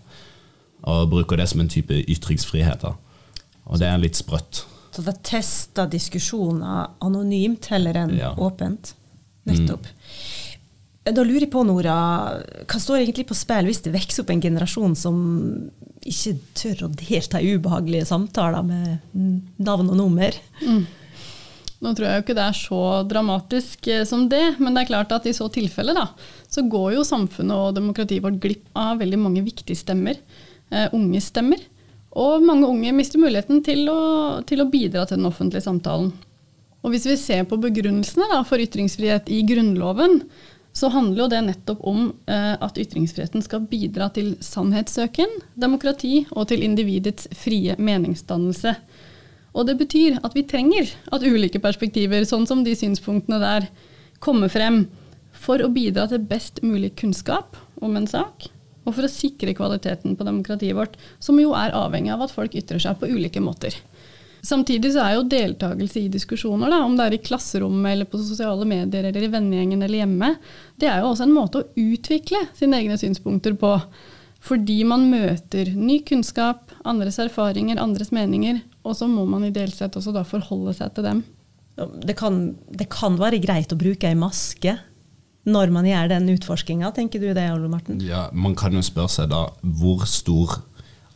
Og 0.88 1.10
bruker 1.12 1.42
det 1.42 1.50
som 1.50 1.64
en 1.64 1.72
type 1.72 1.98
ytringsfrihet. 2.06 2.86
Da. 2.86 2.94
Og 3.68 3.82
det 3.82 3.90
er 3.90 4.04
litt 4.04 4.20
sprøtt. 4.20 4.64
Så 4.94 5.04
det 5.06 5.18
tester 5.28 5.90
diskusjoner 5.92 6.94
anonymt 7.06 7.68
heller 7.74 7.98
enn 8.06 8.16
ja. 8.18 8.32
åpent? 8.38 8.94
Nettopp. 9.50 9.90
Mm. 9.90 10.47
Da 11.14 11.24
lurer 11.24 11.46
jeg 11.46 11.52
på, 11.54 11.64
Nora, 11.64 11.96
hva 12.68 12.80
står 12.82 13.02
egentlig 13.02 13.28
på 13.30 13.38
spill 13.38 13.70
hvis 13.70 13.84
det 13.86 13.94
vokser 13.94 14.24
opp 14.24 14.32
en 14.34 14.44
generasjon 14.44 14.96
som 14.98 15.18
ikke 16.08 16.34
tør 16.58 16.86
å 16.88 16.94
delta 16.94 17.42
i 17.42 17.54
ubehagelige 17.56 18.08
samtaler 18.10 18.66
med 18.66 19.18
navn 19.62 19.92
og 19.92 20.00
nummer? 20.00 20.36
Mm. 20.64 20.86
Nå 21.78 21.94
tror 21.94 22.08
jeg 22.08 22.18
jo 22.18 22.26
ikke 22.26 22.36
det 22.40 22.46
er 22.48 22.58
så 22.58 22.82
dramatisk 23.06 23.88
eh, 23.94 24.04
som 24.10 24.26
det, 24.32 24.58
men 24.58 24.74
det 24.74 24.84
er 24.84 24.90
klart 24.90 25.14
at 25.14 25.28
i 25.30 25.36
så 25.38 25.46
tilfelle 25.54 25.94
da, 25.94 26.08
så 26.50 26.64
går 26.66 26.96
jo 26.96 27.06
samfunnet 27.06 27.54
og 27.54 27.76
demokratiet 27.78 28.24
vårt 28.24 28.40
glipp 28.42 28.66
av 28.78 28.98
veldig 29.04 29.20
mange 29.22 29.44
viktige 29.46 29.78
stemmer. 29.78 30.18
Uh, 30.74 30.90
unge 30.98 31.22
stemmer. 31.24 31.62
Og 32.18 32.42
mange 32.44 32.68
unge 32.68 32.92
mister 32.98 33.22
muligheten 33.22 33.62
til 33.64 33.86
å, 33.92 34.00
til 34.50 34.64
å 34.64 34.70
bidra 34.72 35.06
til 35.06 35.20
den 35.20 35.30
offentlige 35.30 35.64
samtalen. 35.64 36.10
Og 36.82 36.94
hvis 36.94 37.06
vi 37.08 37.18
ser 37.20 37.46
på 37.48 37.60
begrunnelsene 37.62 38.28
da, 38.32 38.42
for 38.48 38.62
ytringsfrihet 38.64 39.30
i 39.34 39.44
Grunnloven, 39.48 40.22
så 40.78 40.92
handler 40.94 41.24
jo 41.24 41.30
det 41.32 41.40
nettopp 41.48 41.80
om 41.90 42.02
eh, 42.30 42.54
at 42.54 42.78
ytringsfriheten 42.78 43.42
skal 43.42 43.66
bidra 43.70 44.12
til 44.14 44.36
sannhetssøken, 44.46 45.32
demokrati 45.58 46.28
og 46.36 46.52
til 46.52 46.62
individets 46.66 47.26
frie 47.34 47.74
meningsdannelse. 47.82 48.76
Og 49.58 49.66
det 49.66 49.78
betyr 49.80 50.20
at 50.22 50.38
vi 50.38 50.46
trenger 50.46 50.92
at 51.10 51.26
ulike 51.26 51.62
perspektiver, 51.64 52.28
sånn 52.30 52.46
som 52.46 52.62
de 52.66 52.76
synspunktene 52.78 53.42
der, 53.42 53.66
kommer 54.22 54.54
frem 54.54 54.84
for 55.34 55.62
å 55.62 55.72
bidra 55.74 56.06
til 56.12 56.22
best 56.30 56.62
mulig 56.66 56.94
kunnskap 57.02 57.58
om 57.82 57.98
en 57.98 58.06
sak, 58.10 58.50
og 58.86 58.94
for 58.94 59.08
å 59.08 59.12
sikre 59.12 59.58
kvaliteten 59.58 60.14
på 60.18 60.26
demokratiet 60.28 60.78
vårt, 60.78 60.94
som 61.18 61.42
jo 61.42 61.56
er 61.58 61.74
avhengig 61.76 62.14
av 62.14 62.28
at 62.28 62.34
folk 62.34 62.54
ytrer 62.58 62.82
seg 62.82 63.02
på 63.02 63.10
ulike 63.10 63.42
måter. 63.42 63.74
Samtidig 64.46 64.94
så 64.94 65.04
er 65.04 65.16
jo 65.16 65.26
deltakelse 65.30 66.02
i 66.04 66.12
diskusjoner, 66.14 66.70
da, 66.72 66.82
om 66.86 66.98
det 66.98 67.08
er 67.08 67.16
i 67.18 67.22
klasserommet 67.24 67.94
eller 67.94 68.10
på 68.10 68.20
sosiale 68.22 68.68
medier 68.70 69.08
eller 69.10 69.26
i 69.26 69.32
vennegjengen 69.34 69.82
eller 69.82 70.04
hjemme, 70.04 70.34
det 70.80 70.90
er 70.92 71.02
jo 71.02 71.12
også 71.12 71.26
en 71.28 71.36
måte 71.36 71.64
å 71.64 71.68
utvikle 71.82 72.44
sine 72.58 72.82
egne 72.82 73.00
synspunkter 73.02 73.58
på. 73.60 73.74
Fordi 74.48 74.78
man 74.88 75.08
møter 75.12 75.74
ny 75.76 76.00
kunnskap, 76.08 76.70
andres 76.88 77.18
erfaringer, 77.20 77.80
andres 77.82 78.14
meninger, 78.16 78.62
og 78.86 78.96
så 79.00 79.10
må 79.10 79.26
man 79.28 79.48
ideelt 79.48 79.76
sett 79.76 79.98
også 79.98 80.14
da 80.16 80.24
forholde 80.28 80.76
seg 80.78 80.94
til 80.96 81.08
dem. 81.10 81.24
Det 81.78 82.16
kan, 82.18 82.56
det 82.74 82.88
kan 82.94 83.18
være 83.20 83.42
greit 83.42 83.74
å 83.74 83.80
bruke 83.80 84.10
ei 84.10 84.18
maske 84.18 84.78
når 85.48 85.72
man 85.72 85.86
gjør 85.88 86.10
den 86.12 86.32
utforskinga, 86.34 86.90
tenker 86.96 87.22
du 87.24 87.30
det, 87.32 87.46
Ole 87.54 87.70
Marten? 87.72 88.02
Ja, 88.04 88.28
Man 88.36 88.56
kan 88.58 88.76
jo 88.76 88.84
spørre 88.84 89.14
seg 89.14 89.30
da 89.32 89.46
hvor 89.62 90.04
stor 90.10 90.58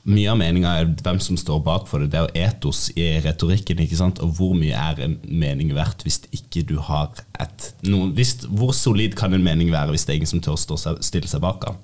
mye 0.10 0.32
av 0.32 0.38
meninga 0.40 0.72
er 0.80 0.90
hvem 1.04 1.20
som 1.22 1.38
står 1.38 1.60
bak 1.66 1.86
for 1.90 2.02
det. 2.02 2.10
Det 2.14 2.20
er 2.20 2.26
jo 2.26 2.46
etos 2.48 2.88
i 2.98 3.06
retorikken. 3.22 3.84
ikke 3.84 4.00
sant? 4.00 4.22
Og 4.24 4.34
hvor 4.38 4.56
mye 4.58 4.74
er 4.78 5.04
en 5.06 5.20
mening 5.26 5.74
verdt 5.78 6.06
hvis 6.08 6.24
ikke 6.34 6.64
du 6.68 6.78
har 6.82 7.14
et 7.42 7.70
noen, 7.86 8.16
hvis, 8.18 8.40
Hvor 8.50 8.74
solid 8.74 9.16
kan 9.18 9.34
en 9.34 9.46
mening 9.46 9.72
være 9.72 9.94
hvis 9.94 10.06
det 10.06 10.16
er 10.16 10.22
ingen 10.22 10.34
som 10.34 10.42
tør 10.42 10.58
å 10.58 10.98
stille 11.02 11.30
seg 11.30 11.44
bak 11.44 11.66
den? 11.68 11.80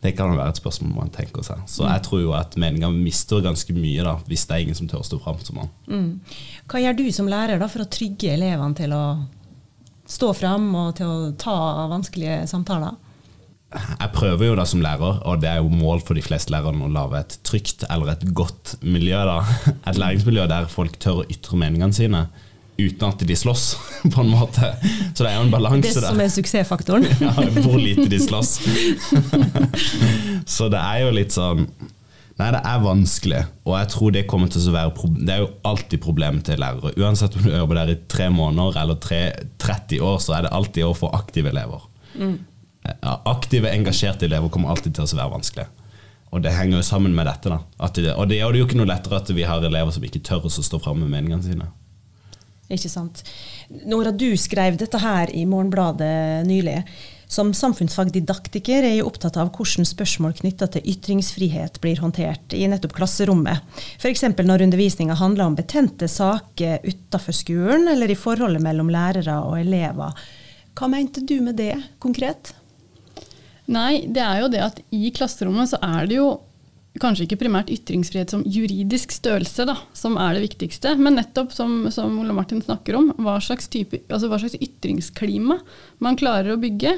Det 0.00 0.14
kan 0.16 0.32
være 0.32 0.54
et 0.54 0.58
spørsmål 0.62 0.94
man 0.96 1.12
tenker 1.12 1.44
seg. 1.44 1.60
Så 1.68 1.84
jeg 1.84 2.02
tror 2.06 2.22
jo 2.22 2.30
at 2.32 2.56
meninga 2.56 2.88
mister 2.94 3.42
ganske 3.44 3.74
mye 3.76 4.06
da, 4.06 4.16
hvis 4.26 4.46
det 4.48 4.56
er 4.56 4.64
ingen 4.64 4.78
som 4.78 4.88
tør 4.88 5.02
å 5.02 5.06
stå 5.06 5.18
fram 5.20 5.42
som 5.44 5.60
han. 5.60 5.74
Mm. 5.92 6.08
Hva 6.72 6.80
gjør 6.80 6.96
du 6.96 7.04
som 7.12 7.28
lærer 7.28 7.60
da 7.60 7.68
for 7.68 7.84
å 7.84 7.90
trygge 7.92 8.32
elevene 8.32 8.78
til 8.78 8.96
å 8.96 9.04
stå 10.10 10.32
fram 10.34 10.70
og 10.74 10.94
til 10.98 11.12
å 11.12 11.30
ta 11.38 11.56
vanskelige 11.92 12.46
samtaler? 12.50 12.96
Jeg 13.70 14.10
prøver 14.16 14.48
jo 14.48 14.54
da 14.58 14.64
som 14.66 14.82
lærer, 14.82 15.20
og 15.22 15.42
det 15.42 15.50
er 15.50 15.60
jo 15.62 15.70
mål 15.70 16.00
for 16.02 16.18
de 16.18 16.24
fleste 16.24 16.50
lærerne 16.50 16.88
å 16.88 16.90
lage 16.90 17.20
et 17.20 17.36
trygt 17.46 17.84
eller 17.86 18.16
et 18.16 18.24
godt 18.34 18.74
miljø. 18.82 19.20
da, 19.28 19.44
Et 19.86 20.00
læringsmiljø 20.00 20.46
der 20.50 20.66
folk 20.70 20.98
tør 20.98 21.22
å 21.22 21.28
ytre 21.30 21.58
meningene 21.60 21.94
sine 21.94 22.24
uten 22.80 23.06
at 23.10 23.22
de 23.28 23.36
slåss, 23.36 23.76
på 24.14 24.24
en 24.24 24.32
måte. 24.32 24.72
Så 25.14 25.22
det 25.22 25.30
er 25.30 25.38
jo 25.38 25.46
en 25.46 25.52
balanse 25.52 25.92
der. 25.92 26.00
Det 26.00 26.08
som 26.08 26.24
er 26.24 26.34
suksessfaktoren. 26.34 27.06
ja, 27.26 27.34
hvor 27.60 27.78
lite 27.78 28.08
de 28.10 28.20
slåss. 28.22 28.56
Så 30.56 30.70
det 30.72 30.80
er 30.80 31.04
jo 31.04 31.14
litt 31.14 31.36
sånn 31.36 31.66
Nei, 32.40 32.46
det 32.54 32.60
er 32.64 32.78
vanskelig, 32.80 33.40
og 33.68 33.74
jeg 33.76 33.88
tror 33.92 34.12
det 34.14 34.20
kommer 34.30 34.48
til 34.48 34.62
å 34.70 34.72
være 34.72 35.08
Det 35.18 35.32
er 35.34 35.42
jo 35.42 35.48
alltid 35.68 36.00
problemet 36.00 36.46
til 36.48 36.56
lærere. 36.62 36.94
Uansett 36.96 37.34
om 37.36 37.44
du 37.44 37.50
jobber 37.52 37.82
der 37.82 37.92
i 37.92 37.96
tre 38.08 38.30
måneder 38.32 38.78
eller 38.80 38.96
tre, 38.96 39.18
30 39.60 40.00
år, 40.00 40.16
så 40.24 40.38
er 40.38 40.46
det 40.46 40.54
alltid 40.56 40.86
å 40.86 40.94
få 40.96 41.10
aktive 41.18 41.52
elever. 41.52 41.84
Mm. 42.16 42.38
Aktive, 43.04 43.70
engasjerte 43.70 44.26
elever 44.26 44.48
kommer 44.52 44.72
alltid 44.72 44.96
til 44.96 45.04
å 45.04 45.20
være 45.20 45.34
vanskelig. 45.34 45.66
Og 46.30 46.42
det 46.44 46.54
henger 46.54 46.78
jo 46.78 46.86
sammen 46.86 47.14
med 47.14 47.26
dette. 47.26 47.50
da. 47.50 47.90
Det, 47.94 48.14
og 48.14 48.28
det 48.30 48.38
gjør 48.38 48.52
det 48.54 48.62
jo 48.62 48.66
ikke 48.68 48.78
noe 48.78 48.90
lettere 48.92 49.18
at 49.18 49.30
vi 49.34 49.46
har 49.46 49.64
elever 49.66 49.94
som 49.94 50.04
ikke 50.06 50.22
tør 50.26 50.46
å 50.46 50.52
stå 50.52 50.78
fram 50.82 51.02
med 51.02 51.10
meningene 51.10 51.42
sine. 51.42 51.70
Ikke 52.70 52.90
sant. 52.90 53.24
Nora, 53.90 54.12
du 54.14 54.36
skrev 54.38 54.76
dette 54.78 55.00
her 55.02 55.32
i 55.34 55.42
Morgenbladet 55.48 56.46
nylig. 56.46 56.84
Som 57.30 57.52
samfunnsfagdidaktiker 57.54 58.82
er 58.82 58.96
jeg 58.96 59.06
opptatt 59.06 59.36
av 59.38 59.52
hvordan 59.54 59.86
spørsmål 59.86 60.36
knytta 60.40 60.66
til 60.74 60.86
ytringsfrihet 60.92 61.78
blir 61.82 61.98
håndtert 62.02 62.54
i 62.58 62.64
nettopp 62.70 62.94
klasserommet. 62.96 63.66
F.eks. 63.98 64.24
når 64.38 64.66
undervisninga 64.66 65.18
handler 65.18 65.50
om 65.50 65.58
betente 65.58 66.08
saker 66.10 66.86
utafor 66.86 67.34
skolen, 67.34 67.86
eller 67.90 68.10
i 68.10 68.18
forholdet 68.18 68.62
mellom 68.62 68.90
lærere 68.90 69.38
og 69.46 69.60
elever. 69.62 70.14
Hva 70.78 70.90
mente 70.90 71.22
du 71.26 71.38
med 71.42 71.58
det 71.58 71.74
konkret? 72.02 72.54
Nei, 73.70 74.04
det 74.10 74.22
er 74.24 74.40
jo 74.42 74.50
det 74.50 74.62
at 74.64 74.80
i 74.90 75.10
klasserommet 75.14 75.70
så 75.70 75.78
er 75.84 76.08
det 76.10 76.18
jo 76.18 76.30
kanskje 77.00 77.28
ikke 77.28 77.38
primært 77.44 77.70
ytringsfrihet 77.70 78.32
som 78.32 78.42
juridisk 78.42 79.12
størrelse 79.14 79.62
da, 79.68 79.76
som 79.94 80.16
er 80.18 80.34
det 80.34 80.42
viktigste, 80.48 80.96
men 80.98 81.14
nettopp 81.20 81.54
som, 81.54 81.84
som 81.94 82.16
Ole 82.18 82.34
Martin 82.34 82.62
snakker 82.64 82.98
om, 82.98 83.12
hva 83.22 83.36
slags, 83.42 83.70
type, 83.70 84.02
altså 84.10 84.30
hva 84.30 84.40
slags 84.42 84.58
ytringsklima 84.58 85.60
man 86.02 86.18
klarer 86.18 86.56
å 86.56 86.60
bygge. 86.60 86.96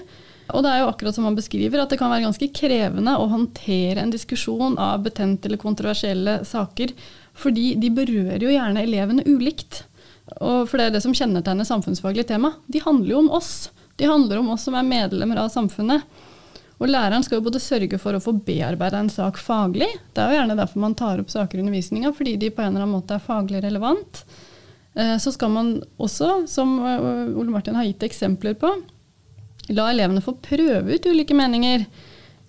Og 0.52 0.64
det 0.64 0.72
er 0.72 0.82
jo 0.82 0.88
akkurat 0.90 1.16
som 1.16 1.28
han 1.28 1.36
beskriver, 1.36 1.80
at 1.80 1.92
det 1.92 2.00
kan 2.00 2.10
være 2.12 2.24
ganske 2.24 2.48
krevende 2.56 3.14
å 3.20 3.28
håndtere 3.30 4.02
en 4.02 4.12
diskusjon 4.12 4.74
av 4.80 5.04
betente 5.04 5.48
eller 5.48 5.60
kontroversielle 5.60 6.40
saker, 6.48 6.96
fordi 7.36 7.74
de 7.80 7.92
berører 7.94 8.42
jo 8.42 8.52
gjerne 8.52 8.82
elevene 8.82 9.24
ulikt. 9.28 9.84
Og 10.40 10.66
for 10.68 10.80
det 10.80 10.88
er 10.88 10.96
det 10.96 11.04
som 11.04 11.14
kjennetegner 11.16 11.68
samfunnsfaglig 11.68 12.26
tema. 12.28 12.54
De 12.66 12.82
handler 12.82 13.14
jo 13.14 13.22
om 13.22 13.32
oss. 13.38 13.70
De 14.00 14.08
handler 14.08 14.40
om 14.40 14.52
oss 14.54 14.66
som 14.66 14.76
er 14.76 14.88
medlemmer 14.88 15.40
av 15.44 15.52
samfunnet. 15.52 16.04
Og 16.80 16.88
læreren 16.88 17.22
skal 17.22 17.38
jo 17.38 17.46
både 17.46 17.60
sørge 17.62 17.98
for 18.00 18.16
å 18.16 18.22
få 18.22 18.34
bearbeida 18.46 19.02
en 19.02 19.10
sak 19.12 19.38
faglig, 19.38 19.90
det 20.14 20.22
er 20.22 20.32
jo 20.32 20.38
gjerne 20.40 20.56
derfor 20.58 20.82
man 20.82 20.96
tar 20.98 21.20
opp 21.22 21.30
saker 21.30 21.58
i 21.58 21.62
undervisninga, 21.62 22.14
fordi 22.16 22.38
de 22.40 22.50
på 22.50 22.62
en 22.62 22.72
eller 22.72 22.86
annen 22.86 22.96
måte 22.96 23.18
er 23.18 23.22
faglig 23.22 23.62
relevant. 23.62 24.24
Eh, 24.94 25.14
så 25.22 25.32
skal 25.32 25.52
man 25.54 25.76
også, 26.02 26.42
som 26.50 26.74
eh, 26.80 27.38
Ole 27.38 27.52
Martin 27.54 27.78
har 27.78 27.86
gitt 27.86 28.02
eksempler 28.08 28.56
på, 28.58 28.72
la 29.70 29.90
elevene 29.92 30.24
få 30.24 30.34
prøve 30.42 30.96
ut 30.96 31.06
ulike 31.06 31.36
meninger. 31.38 31.86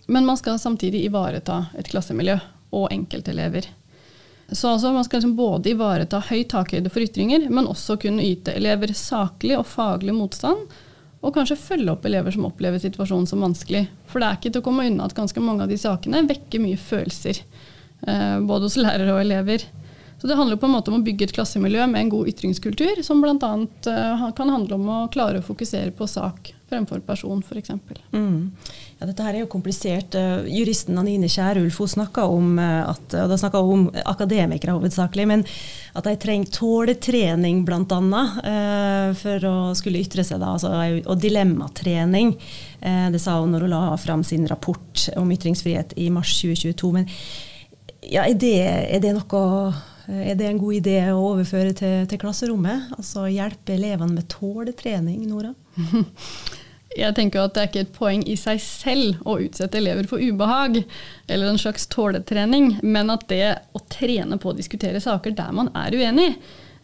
Men 0.05 0.25
man 0.25 0.37
skal 0.37 0.59
samtidig 0.59 1.05
ivareta 1.05 1.65
et 1.79 1.87
klassemiljø 1.87 2.35
og 2.75 2.89
enkeltelever. 2.91 3.69
Så 4.51 4.73
altså, 4.73 4.91
man 4.91 5.05
skal 5.05 5.21
liksom 5.21 5.35
både 5.35 5.71
ivareta 5.71 6.19
høy 6.27 6.43
takhøyde 6.49 6.91
for 6.91 7.05
ytringer, 7.05 7.47
men 7.49 7.69
også 7.69 7.95
kunne 8.01 8.25
yte 8.25 8.55
elever 8.57 8.91
saklig 8.97 9.55
og 9.57 9.69
faglig 9.69 10.15
motstand 10.17 10.67
og 11.23 11.31
kanskje 11.37 11.59
følge 11.59 11.93
opp 11.93 12.05
elever 12.07 12.35
som 12.35 12.47
opplever 12.49 12.81
situasjonen 12.83 13.27
som 13.29 13.43
vanskelig. 13.43 13.85
For 14.11 14.19
det 14.19 14.27
er 14.27 14.39
ikke 14.39 14.51
til 14.51 14.63
å 14.63 14.65
komme 14.65 14.87
unna 14.89 15.07
at 15.07 15.15
ganske 15.15 15.43
mange 15.43 15.63
av 15.63 15.71
de 15.71 15.79
sakene 15.79 16.25
vekker 16.27 16.61
mye 16.63 16.79
følelser. 16.79 17.39
Eh, 18.03 18.37
både 18.43 18.67
hos 18.67 18.75
lærere 18.79 19.15
og 19.15 19.21
elever. 19.23 19.63
Så 20.23 20.27
det 20.27 20.35
handler 20.35 20.55
på 20.55 20.65
en 20.65 20.71
måte 20.71 20.87
om 20.87 21.01
å 21.01 21.03
bygge 21.03 21.25
et 21.27 21.31
klassemiljø 21.35 21.83
med 21.91 21.99
en 21.99 22.09
god 22.13 22.29
ytringskultur, 22.31 23.01
som 23.03 23.19
bl.a. 23.19 23.49
Eh, 23.91 24.21
kan 24.37 24.51
handle 24.53 24.77
om 24.77 24.85
å 24.87 24.99
klare 25.11 25.41
å 25.41 25.43
fokusere 25.43 25.91
på 25.97 26.07
sak 26.07 26.53
fremfor 26.71 27.01
person, 27.03 27.43
f.eks. 27.43 27.73
Mm. 28.15 28.53
Ja, 29.01 29.09
dette 29.09 29.25
her 29.25 29.35
er 29.35 29.43
jo 29.43 29.49
komplisert. 29.51 30.15
Uh, 30.15 30.47
juristen 30.47 30.95
Anine 31.01 31.27
Kjærulf 31.27 31.81
hun 31.83 31.91
snakka 31.91 32.29
om 32.31 32.55
uh, 32.55 32.87
at, 32.93 33.03
og 33.19 33.33
da 33.33 33.41
snakka 33.43 33.65
om 33.67 33.85
akademikere 33.99 34.77
hovedsakelig, 34.77 35.27
men 35.27 35.43
at 35.91 36.07
de 36.07 36.15
trenger 36.23 36.55
tåletrening 36.55 37.65
bl.a. 37.67 37.83
Uh, 37.83 39.11
for 39.19 39.51
å 39.51 39.55
skulle 39.75 40.07
ytre 40.07 40.23
seg, 40.23 40.39
da, 40.39 40.55
altså, 40.55 40.71
og 41.03 41.19
dilemmatrening. 41.19 42.37
Uh, 42.79 43.09
det 43.11 43.19
sa 43.19 43.41
hun 43.43 43.51
når 43.51 43.67
hun 43.67 43.75
la 43.75 43.85
fram 43.99 44.23
sin 44.23 44.47
rapport 44.47 45.09
om 45.19 45.35
ytringsfrihet 45.35 45.97
i 45.99 46.07
mars 46.15 46.31
2022. 46.39 46.95
Men 46.95 47.11
ja, 48.07 48.23
er, 48.23 48.37
det, 48.39 48.59
er 48.63 49.03
det 49.03 49.17
noe 49.19 49.47
er 50.11 50.35
det 50.35 50.49
en 50.49 50.59
god 50.59 50.75
idé 50.81 50.97
å 51.13 51.21
overføre 51.33 51.75
til, 51.77 52.03
til 52.11 52.19
klasserommet? 52.19 52.91
Altså 52.97 53.27
hjelpe 53.31 53.77
elevene 53.77 54.17
med 54.17 54.27
tåletrening, 54.31 55.23
Nora? 55.29 55.53
Jeg 56.93 57.15
tenker 57.17 57.41
at 57.41 57.55
Det 57.55 57.61
er 57.61 57.69
ikke 57.71 57.83
et 57.87 57.95
poeng 57.95 58.23
i 58.29 58.35
seg 58.37 58.59
selv 58.61 59.23
å 59.25 59.39
utsette 59.41 59.79
elever 59.79 60.05
for 60.09 60.21
ubehag, 60.21 60.83
eller 61.27 61.49
en 61.49 61.61
slags 61.61 61.87
tåletrening, 61.89 62.75
men 62.83 63.09
at 63.13 63.25
det 63.31 63.47
å 63.73 63.81
trene 63.89 64.37
på 64.37 64.51
å 64.51 64.57
diskutere 64.57 65.01
saker 65.01 65.33
der 65.37 65.55
man 65.55 65.71
er 65.77 65.95
uenig, 65.97 66.35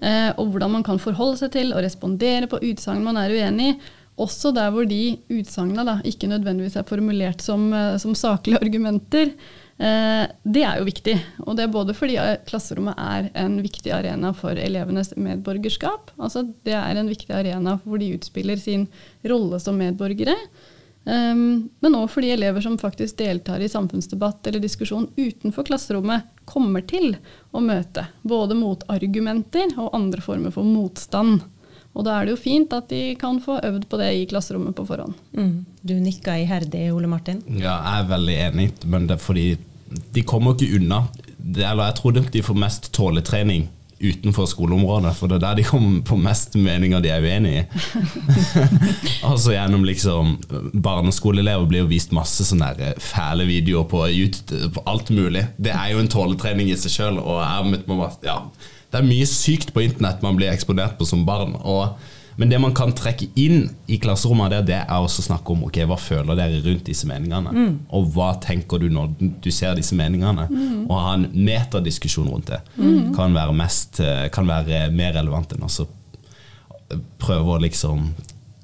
eh, 0.01 0.31
og 0.33 0.55
hvordan 0.55 0.79
man 0.79 0.87
kan 0.87 1.01
forholde 1.01 1.43
seg 1.43 1.53
til 1.53 1.75
og 1.75 1.83
respondere 1.85 2.49
på 2.49 2.61
utsagn 2.71 3.05
man 3.05 3.21
er 3.21 3.35
uenig 3.35 3.75
i, 3.75 3.77
også 4.19 4.51
der 4.55 4.69
hvor 4.75 4.87
de 4.89 5.17
utsagnene 5.39 5.99
ikke 6.07 6.29
nødvendigvis 6.31 6.77
er 6.79 6.87
formulert 6.87 7.41
som, 7.45 7.71
eh, 7.73 7.95
som 8.01 8.15
saklige 8.17 8.61
argumenter, 8.65 9.33
Eh, 9.79 10.25
det 10.43 10.63
er 10.67 10.79
jo 10.79 10.87
viktig. 10.89 11.15
Og 11.45 11.55
det 11.55 11.65
er 11.65 11.71
både 11.71 11.95
fordi 11.95 12.17
klasserommet 12.49 12.99
er 12.99 13.29
en 13.39 13.55
viktig 13.63 13.93
arena 13.95 14.33
for 14.35 14.59
elevenes 14.59 15.13
medborgerskap. 15.15 16.11
Altså 16.19 16.43
det 16.67 16.75
er 16.75 16.99
en 16.99 17.11
viktig 17.11 17.31
arena 17.35 17.77
hvor 17.85 18.01
de 18.01 18.11
utspiller 18.17 18.59
sin 18.59 18.89
rolle 19.23 19.61
som 19.63 19.79
medborgere. 19.79 20.35
Um, 21.09 21.69
men 21.79 21.95
òg 21.95 22.09
fordi 22.11 22.33
elever 22.33 22.61
som 22.61 22.75
faktisk 22.77 23.21
deltar 23.21 23.63
i 23.63 23.69
samfunnsdebatt 23.71 24.45
eller 24.45 24.61
diskusjon 24.61 25.07
utenfor 25.15 25.65
klasserommet, 25.65 26.27
kommer 26.43 26.83
til 26.85 27.15
å 27.55 27.61
møte 27.63 28.03
både 28.27 28.57
motargumenter 28.59 29.71
og 29.79 29.95
andre 29.95 30.21
former 30.21 30.53
for 30.53 30.67
motstand. 30.67 31.39
Og 31.97 32.05
da 32.05 32.15
er 32.15 32.27
det 32.27 32.35
jo 32.35 32.41
fint 32.41 32.73
at 32.75 32.91
de 32.91 33.15
kan 33.19 33.39
få 33.43 33.57
øvd 33.65 33.87
på 33.89 33.97
det 33.99 34.11
i 34.15 34.27
klasserommet 34.29 34.75
på 34.77 34.85
forhånd. 34.87 35.15
Mm. 35.33 35.65
Du 35.81 35.95
nikka 35.99 36.37
iherdig, 36.37 36.89
Ole 36.93 37.09
Martin? 37.09 37.41
Ja, 37.49 37.79
jeg 37.81 38.03
er 38.03 38.11
veldig 38.13 38.37
enig, 38.45 38.69
men 38.85 39.09
det 39.09 39.17
er 39.17 39.23
fordi 39.23 39.47
de 40.13 40.23
kommer 40.27 40.53
ikke 40.53 40.77
unna. 40.77 41.03
Det, 41.37 41.65
eller 41.65 41.89
jeg 41.89 41.97
tror 41.97 42.19
de 42.19 42.45
får 42.45 42.61
mest 42.61 42.91
tåletrening 42.93 43.67
utenfor 43.99 44.47
skoleområdet, 44.49 45.11
for 45.17 45.29
det 45.29 45.39
er 45.39 45.43
der 45.43 45.59
de 45.59 45.65
kommer 45.67 46.01
på 46.07 46.17
mest 46.19 46.55
meninger 46.59 47.01
de 47.03 47.11
er 47.11 47.25
uenig 47.25 47.53
i. 47.59 47.63
altså 49.29 49.53
gjennom 49.53 49.83
liksom 49.87 50.37
Barneskoleelever 50.73 51.67
blir 51.69 51.83
jo 51.83 51.91
vist 51.91 52.15
masse 52.15 52.45
sånne 52.47 52.71
eh, 52.79 52.93
fæle 53.03 53.47
videoer 53.49 53.87
på, 53.91 54.05
YouTube, 54.07 54.71
på 54.77 54.85
alt 54.89 55.11
mulig. 55.13 55.45
Det 55.57 55.73
er 55.75 55.93
jo 55.93 56.03
en 56.03 56.11
tåletrening 56.11 56.71
i 56.71 56.77
seg 56.79 56.95
sjøl. 56.95 57.19
Ja, 58.23 58.39
det 58.89 59.01
er 59.01 59.09
mye 59.09 59.27
sykt 59.29 59.73
på 59.75 59.83
internett 59.85 60.23
man 60.25 60.39
blir 60.39 60.51
eksponert 60.53 60.97
på 60.99 61.07
som 61.07 61.27
barn. 61.27 61.57
og 61.59 61.99
men 62.39 62.47
det 62.47 62.59
man 62.63 62.71
kan 62.71 62.93
trekke 62.95 63.27
inn 63.35 63.65
i 63.91 63.97
klasserommet, 63.99 64.53
det, 64.53 64.59
det 64.69 64.77
er 64.79 65.03
også 65.03 65.25
snakke 65.25 65.51
om 65.51 65.65
ok, 65.67 65.81
hva 65.89 65.97
føler 65.99 66.37
dere 66.39 66.61
rundt 66.63 66.85
disse 66.87 67.07
meningene. 67.09 67.51
Mm. 67.51 67.73
Og 67.97 68.13
hva 68.15 68.29
tenker 68.39 68.79
du 68.79 68.85
når 68.95 69.11
du 69.19 69.49
ser 69.51 69.75
disse 69.75 69.97
meningene? 69.99 70.45
Mm. 70.47 70.85
Og 70.85 70.93
ha 70.95 71.17
en 71.17 71.25
metadiskusjon 71.35 72.29
rundt 72.31 72.47
det 72.47 72.61
mm. 72.77 73.11
kan, 73.17 73.35
være 73.35 73.55
mest, 73.59 73.99
kan 74.31 74.47
være 74.47 74.85
mer 74.95 75.17
relevant 75.19 75.51
enn 75.57 75.67
å 75.67 75.87
prøve 77.19 77.57
å 77.57 77.59
liksom 77.61 78.07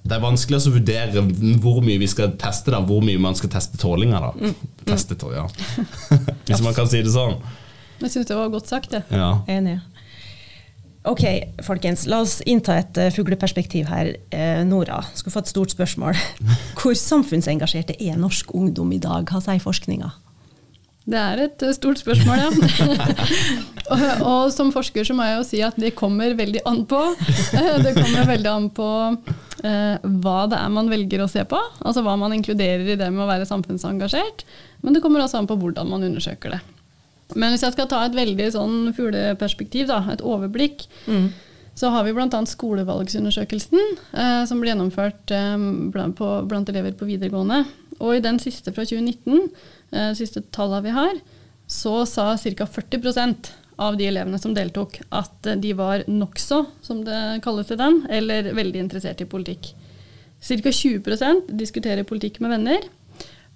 det 0.05 0.13
er 0.13 0.21
vanskelig 0.21 0.59
å 0.59 0.71
vurdere 0.75 1.21
hvor 1.63 1.79
mye 1.83 1.97
vi 1.97 2.07
skal 2.07 2.35
teste, 2.39 2.69
da, 2.71 2.79
hvor 2.85 3.01
mye 3.03 3.19
man 3.19 3.35
skal 3.35 3.49
teste 3.57 3.79
tålinga. 3.81 4.21
da. 4.21 4.31
Mm. 4.37 4.73
Teste 4.85 5.17
ja. 5.33 5.47
Hvis 6.47 6.61
man 6.61 6.77
kan 6.77 6.87
si 6.87 7.01
det 7.01 7.11
sånn. 7.11 7.39
Jeg 8.03 8.13
syns 8.13 8.29
det 8.29 8.37
var 8.37 8.51
godt 8.53 8.69
sagt. 8.69 8.93
det. 8.93 9.01
Ja. 9.09 9.31
Enig. 9.49 9.79
Ok, 11.05 11.23
folkens. 11.61 12.07
La 12.09 12.23
oss 12.23 12.39
innta 12.49 12.79
et 12.81 12.97
uh, 12.97 13.11
fugleperspektiv 13.13 13.89
her. 13.91 14.15
Uh, 14.33 14.63
Nora, 14.65 15.03
skal 15.13 15.33
få 15.33 15.43
et 15.43 15.51
stort 15.51 15.73
spørsmål. 15.75 16.17
Hvor 16.79 16.97
samfunnsengasjerte 16.97 17.97
er 18.01 18.17
norsk 18.17 18.53
ungdom 18.57 18.93
i 18.95 19.01
dag, 19.01 19.29
hva 19.29 19.41
sier 19.43 19.61
forskninga? 19.61 20.09
Det 21.05 21.19
er 21.21 21.43
et 21.43 21.61
uh, 21.61 21.73
stort 21.77 22.01
spørsmål, 22.01 22.41
ja. 22.41 22.49
og, 23.93 24.05
og, 24.25 24.41
som 24.55 24.73
forsker 24.73 25.05
så 25.05 25.13
må 25.13 25.27
jeg 25.29 25.37
jo 25.37 25.47
si 25.51 25.61
at 25.65 25.77
det 25.77 25.93
kommer 25.97 26.33
veldig 26.33 26.65
an 26.65 26.81
på. 26.89 27.01
det 27.85 27.93
kommer 27.99 28.31
veldig 28.33 28.53
an 28.55 28.71
på 28.73 28.91
hva 29.65 30.39
det 30.45 30.57
er 30.59 30.69
man 30.69 30.91
velger 30.91 31.23
å 31.23 31.29
se 31.29 31.41
på. 31.49 31.57
Altså 31.81 32.03
hva 32.05 32.13
man 32.21 32.33
inkluderer 32.35 32.85
i 32.85 32.97
det 32.99 33.07
med 33.09 33.23
å 33.23 33.29
være 33.29 33.47
samfunnsengasjert. 33.49 34.43
Men 34.85 34.93
det 34.93 35.01
kommer 35.01 35.23
også 35.23 35.39
an 35.39 35.49
på 35.49 35.57
hvordan 35.57 35.89
man 35.89 36.05
undersøker 36.05 36.53
det. 36.53 36.59
Men 37.33 37.53
hvis 37.53 37.65
jeg 37.65 37.73
skal 37.73 37.89
ta 37.89 38.03
et 38.05 38.15
veldig 38.15 38.47
sånn 38.53 38.77
fugleperspektiv, 38.95 39.87
da, 39.89 40.03
et 40.13 40.21
overblikk, 40.25 40.85
mm. 41.09 41.25
så 41.77 41.89
har 41.93 42.05
vi 42.05 42.13
bl.a. 42.13 42.41
skolevalgsundersøkelsen, 42.51 43.81
eh, 44.13 44.43
som 44.45 44.61
ble 44.61 44.71
gjennomført 44.71 45.33
eh, 45.33 45.55
blant, 45.93 46.17
på, 46.19 46.29
blant, 46.49 46.69
elever 46.69 46.93
på 46.97 47.09
videregående. 47.09 47.63
Og 47.97 48.17
i 48.17 48.23
den 48.23 48.37
siste 48.43 48.75
fra 48.75 48.85
2019, 48.85 49.49
eh, 49.95 50.11
siste 50.19 50.45
tallene 50.53 50.85
vi 50.85 50.93
har, 50.95 51.21
så 51.65 52.03
sa 52.05 52.35
ca. 52.37 52.67
40% 52.69 53.49
av 53.81 53.97
de 53.97 54.05
elevene 54.07 54.37
som 54.39 54.53
deltok, 54.55 55.01
at 55.09 55.49
de 55.59 55.73
var 55.75 56.05
nokså, 56.07 56.61
som 56.85 57.01
det 57.03 57.41
kalles 57.43 57.73
i 57.73 57.79
den, 57.79 58.03
eller 58.13 58.53
veldig 58.55 58.85
interessert 58.85 59.25
i 59.25 59.27
politikk. 59.27 59.73
Ca. 60.45 60.69
20% 60.69 61.49
diskuterer 61.57 62.05
politikk 62.07 62.39
med 62.43 62.53
venner. 62.53 62.85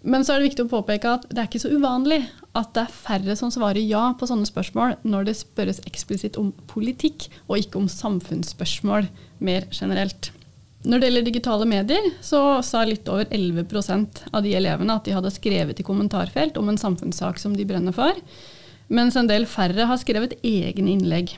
Men 0.02 0.24
så 0.24 0.34
er 0.34 0.40
det 0.40 0.50
viktig 0.50 0.66
å 0.66 0.72
påpeke 0.72 1.12
at 1.12 1.26
det 1.30 1.42
er 1.42 1.50
ikke 1.50 1.62
så 1.62 1.72
uvanlig 1.76 2.22
at 2.58 2.74
det 2.74 2.82
er 2.82 2.96
færre 2.96 3.36
som 3.38 3.52
svarer 3.54 3.82
ja 3.84 4.10
på 4.18 4.28
sånne 4.30 4.48
spørsmål 4.50 4.98
når 5.08 5.30
det 5.30 5.38
spørres 5.38 5.82
eksplisitt 5.90 6.40
om 6.42 6.52
politikk, 6.72 7.28
og 7.48 7.62
ikke 7.62 7.82
om 7.82 7.90
samfunnsspørsmål 7.92 9.10
mer 9.46 9.68
generelt. 9.70 10.32
Når 10.88 11.00
det 11.00 11.10
gjelder 11.10 11.28
digitale 11.28 11.68
medier, 11.68 12.06
så 12.24 12.62
sa 12.64 12.86
litt 12.88 13.10
over 13.12 13.28
11% 13.36 14.24
av 14.32 14.46
de 14.46 14.56
elevene 14.56 14.96
at 14.96 15.06
de 15.06 15.16
hadde 15.16 15.34
skrevet 15.36 15.82
i 15.82 15.86
kommentarfelt 15.86 16.58
om 16.58 16.72
en 16.72 16.80
samfunnssak 16.80 17.42
som 17.42 17.58
de 17.58 17.68
brenner 17.68 17.96
for, 17.96 18.16
mens 18.88 19.20
en 19.20 19.28
del 19.30 19.46
færre 19.46 19.86
har 19.86 20.00
skrevet 20.02 20.38
egne 20.40 20.96
innlegg. 20.96 21.36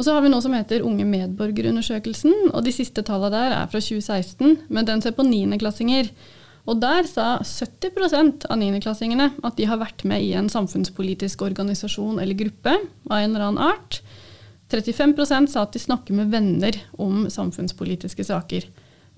Og 0.00 0.06
så 0.06 0.16
har 0.16 0.24
vi 0.24 0.30
noe 0.32 0.42
som 0.42 0.54
heter 0.56 0.82
Unge 0.88 1.04
medborgerundersøkelsen, 1.06 2.48
og 2.50 2.64
de 2.64 2.72
siste 2.74 3.04
tallene 3.06 3.36
der 3.36 3.56
er 3.60 3.68
fra 3.70 3.78
2016, 3.78 4.64
men 4.72 4.88
den 4.88 5.04
ser 5.04 5.14
på 5.14 5.26
niendeklassinger. 5.28 6.08
Og 6.70 6.78
der 6.78 7.06
sa 7.10 7.40
70% 7.42 8.46
av 8.46 8.58
niendeklassingene 8.60 9.32
at 9.42 9.56
de 9.58 9.66
har 9.66 9.80
vært 9.80 10.04
med 10.06 10.22
i 10.22 10.30
en 10.38 10.50
samfunnspolitisk 10.52 11.42
organisasjon 11.42 12.20
eller 12.22 12.38
gruppe 12.38 12.76
av 13.10 13.16
en 13.18 13.32
eller 13.32 13.48
annen 13.48 13.64
art. 13.72 13.98
35% 14.72 15.50
sa 15.52 15.66
at 15.66 15.74
de 15.74 15.82
snakker 15.82 16.16
med 16.16 16.30
venner 16.32 16.78
om 17.02 17.26
samfunnspolitiske 17.30 18.24
saker. 18.30 18.68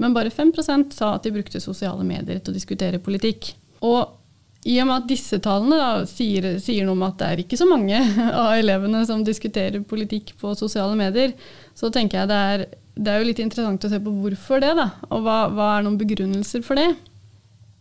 Men 0.00 0.16
bare 0.16 0.32
5% 0.32 0.96
sa 0.96 1.14
at 1.14 1.26
de 1.26 1.34
brukte 1.36 1.60
sosiale 1.62 2.02
medier 2.06 2.40
til 2.40 2.50
å 2.50 2.56
diskutere 2.56 3.02
politikk. 3.02 3.52
Og 3.84 4.16
i 4.64 4.78
og 4.80 4.88
med 4.88 5.02
at 5.02 5.08
disse 5.10 5.38
tallene 5.44 5.76
da, 5.76 5.88
sier, 6.08 6.54
sier, 6.64 6.86
noe 6.86 6.96
om 6.96 7.04
at 7.04 7.18
det 7.20 7.26
er 7.28 7.42
ikke 7.44 7.60
så 7.60 7.68
mange 7.68 8.00
av 8.42 8.54
elevene 8.56 9.04
som 9.06 9.24
diskuterer 9.26 9.84
politikk 9.84 10.32
på 10.40 10.56
sosiale 10.58 10.96
medier, 10.98 11.36
så 11.76 11.92
tenker 11.92 12.22
jeg 12.22 12.32
det 12.32 12.42
er, 12.54 12.64
det 12.96 13.12
er 13.12 13.26
litt 13.28 13.42
interessant 13.44 13.84
å 13.84 13.92
se 13.92 14.00
på 14.00 14.14
hvorfor 14.22 14.64
det, 14.64 14.72
da. 14.80 14.88
Og 15.12 15.26
hva, 15.26 15.42
hva 15.52 15.74
er 15.76 15.84
noen 15.84 16.00
begrunnelser 16.00 16.64
for 16.64 16.80
det? 16.80 16.94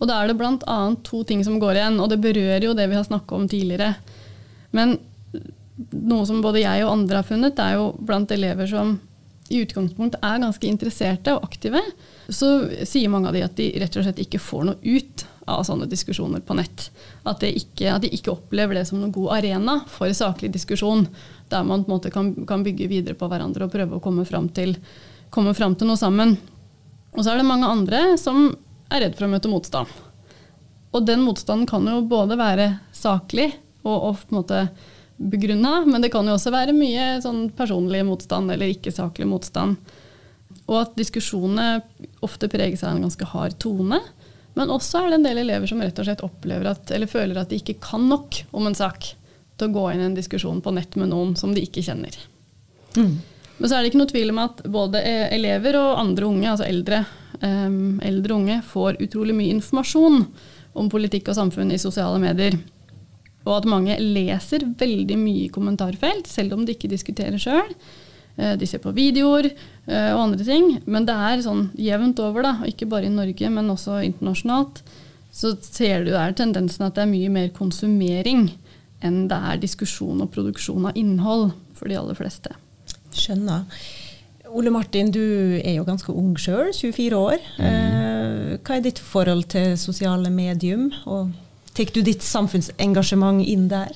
Og 0.03 0.09
da 0.09 0.19
er 0.19 0.29
det 0.29 0.35
bl.a. 0.35 0.77
to 1.07 1.23
ting 1.23 1.43
som 1.47 1.55
går 1.61 1.79
igjen, 1.79 2.01
og 2.03 2.11
det 2.11 2.19
berører 2.19 2.65
jo 2.67 2.75
det 2.75 2.89
vi 2.91 2.99
har 2.99 3.07
snakka 3.07 3.37
om 3.37 3.47
tidligere. 3.47 3.93
Men 4.75 4.97
noe 5.95 6.27
som 6.27 6.41
både 6.43 6.65
jeg 6.65 6.83
og 6.83 6.91
andre 6.91 7.21
har 7.21 7.27
funnet, 7.27 7.59
er 7.63 7.77
jo 7.79 7.93
blant 8.03 8.31
elever 8.35 8.67
som 8.67 8.97
i 9.51 9.61
utgangspunktet 9.63 10.23
er 10.23 10.41
ganske 10.41 10.67
interesserte 10.67 11.33
og 11.35 11.45
aktive, 11.47 11.81
så 12.31 12.49
sier 12.87 13.11
mange 13.11 13.29
av 13.29 13.37
de 13.37 13.43
at 13.45 13.55
de 13.57 13.69
rett 13.81 13.95
og 13.99 14.05
slett 14.05 14.21
ikke 14.23 14.41
får 14.41 14.67
noe 14.69 14.79
ut 14.83 15.25
av 15.51 15.63
sånne 15.67 15.87
diskusjoner 15.91 16.43
på 16.43 16.55
nett. 16.55 16.87
At, 17.27 17.43
ikke, 17.43 17.91
at 17.91 18.03
de 18.05 18.11
ikke 18.15 18.31
opplever 18.33 18.77
det 18.77 18.85
som 18.89 19.01
noen 19.01 19.13
god 19.15 19.37
arena 19.39 19.79
for 19.91 20.11
saklig 20.15 20.53
diskusjon, 20.53 21.05
der 21.51 21.67
man 21.67 21.83
på 21.83 21.91
en 21.91 21.95
måte 21.97 22.13
kan, 22.13 22.31
kan 22.49 22.63
bygge 22.65 22.89
videre 22.91 23.19
på 23.19 23.27
hverandre 23.31 23.67
og 23.67 23.73
prøve 23.73 23.99
å 23.99 24.03
komme 24.03 24.27
fram 24.27 24.47
til, 24.55 24.75
komme 25.33 25.55
fram 25.57 25.75
til 25.75 25.91
noe 25.91 25.99
sammen. 25.99 26.37
Og 27.13 27.23
så 27.23 27.33
er 27.33 27.41
det 27.41 27.49
mange 27.49 27.69
andre 27.69 28.05
som 28.21 28.53
er 28.93 29.05
redd 29.05 29.17
for 29.17 29.27
å 29.27 29.31
møte 29.33 29.51
motstand. 29.51 30.01
Og 30.93 31.05
den 31.07 31.23
motstanden 31.25 31.67
kan 31.69 31.87
jo 31.89 32.03
både 32.05 32.37
være 32.37 32.67
saklig 32.93 33.49
og, 33.81 33.95
og 33.95 34.19
på 34.21 34.29
en 34.29 34.39
måte 34.39 34.59
begrunna, 35.17 35.81
men 35.85 36.03
det 36.03 36.11
kan 36.13 36.27
jo 36.27 36.35
også 36.35 36.53
være 36.53 36.75
mye 36.75 37.17
sånn 37.23 37.47
personlig 37.57 38.03
motstand 38.05 38.53
eller 38.53 38.73
ikke-saklig 38.73 39.27
motstand. 39.29 39.77
Og 40.67 40.77
at 40.79 40.93
diskusjonene 40.97 41.81
ofte 42.25 42.49
preges 42.51 42.83
av 42.85 42.93
en 42.93 43.03
ganske 43.05 43.27
hard 43.33 43.57
tone. 43.61 43.99
Men 44.53 44.71
også 44.73 45.01
er 45.01 45.09
det 45.09 45.19
en 45.19 45.27
del 45.27 45.41
elever 45.43 45.69
som 45.69 45.81
rett 45.81 45.97
og 45.99 46.07
slett 46.07 46.23
opplever 46.25 46.69
at, 46.69 46.85
eller 46.93 47.09
føler 47.09 47.41
at 47.41 47.49
de 47.49 47.59
ikke 47.61 47.79
kan 47.83 48.05
nok 48.09 48.43
om 48.53 48.69
en 48.69 48.77
sak 48.77 49.09
til 49.57 49.69
å 49.69 49.73
gå 49.73 49.87
inn 49.91 50.03
i 50.03 50.07
en 50.11 50.17
diskusjon 50.17 50.61
på 50.63 50.73
nett 50.75 50.95
med 50.99 51.11
noen 51.13 51.33
som 51.39 51.53
de 51.55 51.63
ikke 51.65 51.83
kjenner. 51.85 52.15
Mm. 52.97 53.17
Men 53.57 53.69
så 53.69 53.75
er 53.75 53.83
det 53.83 53.91
ikke 53.91 54.01
noe 54.01 54.11
tvil 54.11 54.33
om 54.33 54.41
at 54.43 54.63
både 54.69 55.01
e- 55.01 55.29
elever 55.35 55.77
og 55.79 55.99
andre 56.01 56.29
unge, 56.29 56.49
altså 56.51 56.67
eldre, 56.67 57.03
eldre 57.43 58.37
unge, 58.37 58.61
får 58.63 59.01
utrolig 59.03 59.35
mye 59.35 59.55
informasjon 59.57 60.21
om 60.79 60.89
politikk 60.89 61.31
og 61.31 61.37
samfunn 61.37 61.73
i 61.73 61.81
sosiale 61.81 62.21
medier. 62.21 62.55
Og 63.43 63.57
at 63.57 63.67
mange 63.67 63.97
leser 63.99 64.63
veldig 64.79 65.17
mye 65.19 65.45
i 65.47 65.51
kommentarfelt, 65.51 66.29
selv 66.31 66.55
om 66.55 66.63
de 66.63 66.75
ikke 66.75 66.91
diskuterer 66.91 67.41
sjøl. 67.41 67.73
Eh, 68.35 68.55
de 68.57 68.67
ser 68.67 68.81
på 68.83 68.93
videoer 68.95 69.49
eh, 69.51 70.11
og 70.13 70.29
andre 70.29 70.45
ting. 70.47 70.77
Men 70.85 71.07
det 71.07 71.15
er 71.15 71.43
sånn 71.45 71.67
jevnt 71.77 72.21
over, 72.23 72.45
da, 72.47 72.53
ikke 72.69 72.89
bare 72.89 73.09
i 73.09 73.13
Norge, 73.13 73.51
men 73.53 73.71
også 73.73 73.99
internasjonalt. 74.07 74.83
Så 75.33 75.55
ser 75.65 76.05
du 76.05 76.13
der 76.13 76.35
tendensen 76.37 76.87
at 76.87 76.95
det 76.95 77.05
er 77.05 77.11
mye 77.11 77.31
mer 77.33 77.51
konsumering 77.55 78.51
enn 79.03 79.25
det 79.27 79.35
er 79.35 79.59
diskusjon 79.59 80.21
og 80.23 80.31
produksjon 80.31 80.87
av 80.87 80.97
innhold 80.99 81.51
for 81.75 81.91
de 81.91 81.97
aller 81.99 82.15
fleste. 82.15 82.53
Skjønner. 83.13 83.65
Ole 84.53 84.69
Martin, 84.69 85.09
du 85.11 85.23
er 85.63 85.79
jo 85.79 85.85
ganske 85.87 86.13
ung 86.13 86.35
sjøl, 86.37 86.69
24 86.75 87.17
år. 87.17 87.41
Mm. 87.57 87.67
Eh, 87.67 88.57
hva 88.61 88.77
er 88.77 88.83
ditt 88.85 89.01
forhold 89.01 89.47
til 89.53 89.73
sosiale 89.81 90.29
medium? 90.33 90.91
og 91.05 91.31
Tar 91.73 91.89
du 91.89 92.03
ditt 92.05 92.21
samfunnsengasjement 92.21 93.41
inn 93.49 93.65
der? 93.71 93.95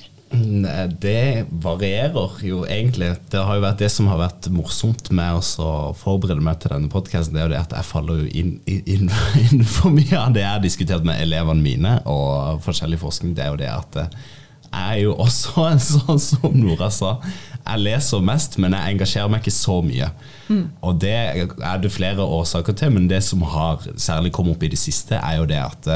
Det 1.00 1.46
varierer 1.62 2.40
jo 2.44 2.64
egentlig. 2.66 3.12
Det 3.30 3.40
har 3.40 3.56
jo 3.56 3.64
vært 3.64 3.84
det 3.84 3.90
som 3.92 4.10
har 4.10 4.18
vært 4.20 4.50
morsomt 4.52 5.08
med 5.14 5.38
å 5.62 5.94
forberede 5.96 6.44
meg 6.44 6.58
til 6.60 6.74
denne 6.74 6.90
podkasten, 6.92 7.36
det 7.36 7.44
er 7.44 7.46
jo 7.46 7.54
det 7.54 7.62
at 7.62 7.76
jeg 7.78 7.88
faller 7.88 8.24
jo 8.24 8.26
inn, 8.42 8.58
inn, 8.66 9.08
inn, 9.46 9.64
for 9.64 9.94
mye 9.94 10.18
av 10.18 10.34
det 10.34 10.44
jeg 10.44 10.56
har 10.56 10.66
diskutert 10.66 11.06
med 11.06 11.22
elevene 11.22 11.64
mine 11.64 11.94
og 12.10 12.60
forskjellig 12.66 13.00
forskning. 13.00 13.38
Det 13.38 13.46
er 13.46 13.54
jo 13.54 13.62
det 13.62 13.72
at 13.72 14.02
jeg 14.02 14.36
er 14.74 14.98
jo 15.02 15.14
også 15.20 15.64
en 15.72 15.82
sånn 15.82 16.20
som 16.22 16.56
Nora 16.56 16.90
sa. 16.94 17.16
Jeg 17.62 17.84
leser 17.84 18.24
mest, 18.24 18.58
men 18.62 18.76
jeg 18.76 18.94
engasjerer 18.94 19.32
meg 19.32 19.42
ikke 19.42 19.56
så 19.56 19.80
mye. 19.84 20.10
Mm. 20.48 20.62
Og 20.80 21.00
det 21.02 21.14
er 21.14 21.82
det 21.82 21.92
flere 21.92 22.24
årsaker 22.24 22.76
til, 22.78 22.94
men 22.94 23.08
det 23.10 23.20
som 23.26 23.42
har 23.44 23.84
særlig 23.96 24.32
kommet 24.32 24.56
opp 24.56 24.64
i 24.64 24.72
det 24.72 24.80
siste, 24.80 25.18
er 25.18 25.40
jo 25.40 25.48
det 25.48 25.60
at 25.60 25.90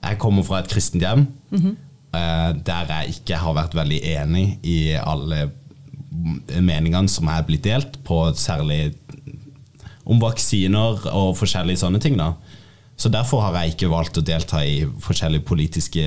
jeg 0.00 0.18
kommer 0.20 0.44
fra 0.44 0.60
et 0.60 0.68
kristent 0.68 1.02
hjem 1.02 1.26
mm 1.50 1.58
-hmm. 1.58 1.74
der 2.64 2.84
jeg 2.88 3.08
ikke 3.08 3.36
har 3.36 3.54
vært 3.54 3.74
veldig 3.74 4.00
enig 4.04 4.58
i 4.62 4.92
alle 4.92 5.50
meningene 6.60 7.08
som 7.08 7.28
er 7.28 7.42
blitt 7.42 7.64
delt, 7.64 8.04
på 8.04 8.32
særlig 8.34 8.94
om 10.04 10.20
vaksiner 10.20 11.06
og 11.12 11.36
forskjellige 11.38 11.76
sånne 11.76 12.00
ting. 12.00 12.18
da. 12.18 12.32
Så 13.00 13.08
Derfor 13.08 13.40
har 13.40 13.54
jeg 13.56 13.74
ikke 13.74 13.88
valgt 13.88 14.18
å 14.20 14.24
delta 14.24 14.60
i 14.60 14.82
forskjellige 15.00 15.46
politiske 15.48 16.02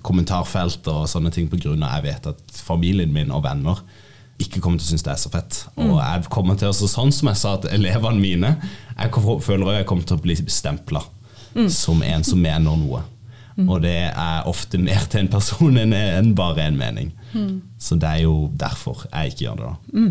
kommentarfelt 0.00 0.88
og 0.88 1.02
sånne 1.10 1.32
ting 1.34 1.50
pga. 1.52 1.74
jeg 1.76 2.04
vet 2.06 2.26
at 2.30 2.40
familien 2.64 3.12
min 3.12 3.30
og 3.30 3.44
venner 3.44 3.82
ikke 4.38 4.62
kommer 4.62 4.78
til 4.78 4.86
å 4.86 4.88
synes 4.94 5.04
det 5.04 5.12
er 5.12 5.20
så 5.20 5.30
fett. 5.32 5.58
Og 5.76 5.90
mm. 5.90 5.98
jeg 5.98 6.30
kommer 6.32 6.56
til 6.56 6.70
å, 6.70 6.72
sånn 6.72 7.12
som 7.12 7.28
jeg 7.28 7.40
sa 7.40 7.56
til 7.60 7.74
elevene 7.74 8.22
mine, 8.22 8.54
jeg 8.94 9.12
føler 9.44 9.80
jeg 9.80 9.86
kommer 9.90 10.06
til 10.08 10.16
å 10.16 10.22
bli 10.22 10.36
stempla 10.38 11.02
mm. 11.54 11.68
som 11.74 12.02
en 12.06 12.24
som 12.24 12.40
mener 12.40 12.78
noe. 12.78 13.02
Mm. 13.58 13.66
Og 13.66 13.82
det 13.82 13.96
er 14.06 14.46
ofte 14.46 14.78
mer 14.78 15.04
til 15.10 15.24
en 15.24 15.32
person 15.32 15.76
enn 15.82 16.32
bare 16.38 16.68
en 16.70 16.78
mening. 16.78 17.12
Mm. 17.34 17.60
Så 17.76 17.98
det 17.98 18.08
er 18.08 18.24
jo 18.24 18.48
derfor 18.54 19.04
jeg 19.10 19.34
ikke 19.34 19.44
gjør 19.48 19.60
det. 19.60 19.72
da. 19.74 20.02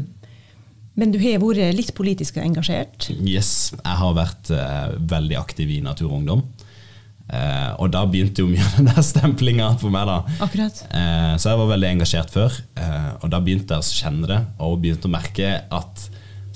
Men 0.98 1.14
du 1.14 1.20
har 1.22 1.42
vært 1.44 1.78
litt 1.78 1.94
politisk 1.98 2.40
engasjert? 2.42 3.12
Yes, 3.22 3.72
jeg 3.78 4.00
har 4.00 4.16
vært 4.18 4.50
uh, 4.50 4.96
veldig 4.98 5.38
aktiv 5.38 5.76
i 5.76 5.84
Natur 5.86 6.10
og 6.10 6.18
Ungdom. 6.22 6.42
Uh, 7.28 7.76
og 7.84 7.92
da 7.94 8.02
begynte 8.10 8.42
jo 8.42 8.50
mye 8.50 8.66
av 8.66 8.76
den 8.80 8.90
der 8.90 9.06
stemplinga 9.06 9.70
for 9.82 9.94
meg. 9.94 10.10
da. 10.10 10.38
Akkurat. 10.42 10.82
Uh, 10.90 11.36
så 11.38 11.54
jeg 11.54 11.62
var 11.62 11.72
veldig 11.76 11.92
engasjert 11.94 12.34
før, 12.34 12.62
og 13.22 13.30
da 13.34 13.42
begynte 13.44 13.78
jeg 13.78 13.86
å 13.86 13.98
kjenne 14.02 14.30
det 14.30 14.40
og 14.64 14.80
begynte 14.82 15.10
å 15.10 15.14
merke 15.14 15.54
at 15.74 16.08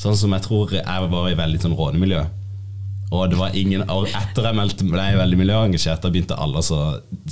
sånn 0.01 0.17
som 0.17 0.33
jeg 0.33 0.45
tror 0.47 0.73
jeg 0.73 1.09
var 1.13 1.29
i 1.29 1.37
veldig 1.37 1.61
sånn 1.61 1.77
rånemiljø, 1.77 2.23
og 3.11 3.27
det 3.31 3.37
var 3.39 3.55
ingen 3.59 3.83
og 3.91 4.05
etter 4.07 4.45
jeg 4.47 4.55
meldte 4.55 4.85
meg 4.87 5.17
veldig 5.19 5.39
miljøengasjert, 5.41 5.99
da 6.03 6.11
begynte 6.13 6.37
alle 6.39 6.61
så, 6.63 6.77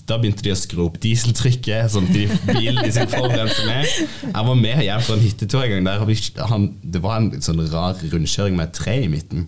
Da 0.10 0.18
begynte 0.20 0.44
de 0.44 0.52
å 0.52 0.58
skru 0.60 0.82
opp 0.90 0.98
dieseltrykket, 1.04 1.94
sånn 1.94 2.10
de 2.12 2.26
bilen 2.50 2.82
de 2.84 2.92
skulle 2.92 3.14
forurense 3.14 3.64
med. 3.64 3.88
Jeg 4.26 4.48
var 4.50 4.60
med 4.60 4.84
hjem 4.84 5.06
fra 5.06 5.16
en 5.16 5.24
hyttetur 5.24 5.64
en 5.64 5.72
gang. 5.78 5.88
Der 5.88 6.46
han, 6.52 6.68
det 6.84 7.04
var 7.04 7.22
en 7.22 7.32
sånn 7.46 7.64
rar 7.72 7.96
rundkjøring 8.02 8.60
med 8.60 8.68
et 8.68 8.80
tre 8.82 8.98
i 9.06 9.10
midten. 9.12 9.48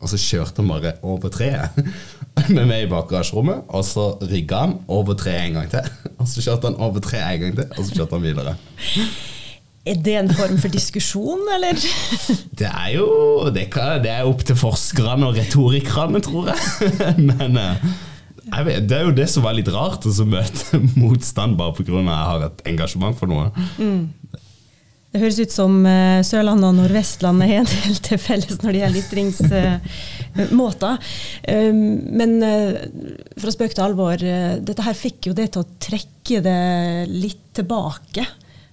Og 0.00 0.10
så 0.10 0.18
kjørte 0.18 0.62
han 0.62 0.70
bare 0.72 0.94
over 1.06 1.30
treet 1.32 1.76
med 2.56 2.64
meg 2.64 2.86
i 2.86 2.90
bakrasjerommet. 2.90 3.68
Og 3.70 3.84
så 3.86 4.06
rygga 4.24 4.64
han 4.64 4.78
over 4.90 5.18
treet 5.20 5.50
en 5.50 5.60
gang 5.60 5.70
til. 5.70 5.90
Og 6.16 6.26
så 6.30 6.42
kjørte 6.48 6.72
han 6.72 6.80
over 6.82 7.04
treet 7.04 7.36
en 7.36 7.44
gang 7.46 7.60
til, 7.60 7.70
og 7.76 7.84
så 7.84 8.00
kjørte 8.00 8.18
han 8.18 8.26
videre. 8.26 8.56
Er 9.88 9.96
det 9.96 10.12
en 10.18 10.28
form 10.36 10.58
for 10.60 10.68
diskusjon, 10.68 11.40
eller? 11.54 11.78
Det 12.60 12.68
er 12.68 12.90
jo 12.98 13.06
det, 13.54 13.70
kan, 13.72 14.02
det 14.04 14.10
er 14.12 14.28
opp 14.28 14.42
til 14.44 14.58
forskerne 14.58 15.30
og 15.30 15.38
retorikerne, 15.38 16.20
tror 16.20 16.50
jeg. 16.52 16.58
Men 17.30 17.56
eh, 17.56 17.86
jeg 18.44 18.66
vet, 18.66 18.88
det 18.90 18.98
er 18.98 19.06
jo 19.08 19.14
det 19.16 19.28
som 19.32 19.46
er 19.48 19.56
litt 19.56 19.70
rart, 19.72 20.04
å 20.04 20.26
møte 20.28 20.80
motstand 21.00 21.56
bare 21.56 21.72
pga. 21.78 21.96
at 21.96 22.10
jeg 22.10 22.28
har 22.28 22.44
et 22.50 22.60
engasjement 22.74 23.16
for 23.16 23.26
noe. 23.32 23.48
Mm. 23.80 24.02
Det 25.10 25.22
høres 25.24 25.40
ut 25.40 25.54
som 25.54 25.80
eh, 25.88 26.20
Sørlandet 26.28 26.68
og 26.68 26.76
Nordvestlandet 26.76 27.48
er 27.48 27.62
en 27.62 27.70
del 27.72 27.96
til 28.04 28.20
felles 28.20 28.60
når 28.60 28.70
det 28.76 28.82
gjelder 28.82 29.00
ytringsmåter. 29.00 30.94
Um, 31.48 31.80
men 32.20 32.36
eh, 32.44 32.84
for 33.40 33.48
å 33.48 33.56
spøke 33.56 33.74
til 33.78 33.86
alvor, 33.88 34.20
dette 34.20 34.86
her 34.86 35.00
fikk 35.06 35.32
jo 35.32 35.34
det 35.40 35.48
til 35.56 35.64
å 35.64 35.70
trekke 35.88 36.44
det 36.44 36.60
litt 37.16 37.48
tilbake. 37.56 38.28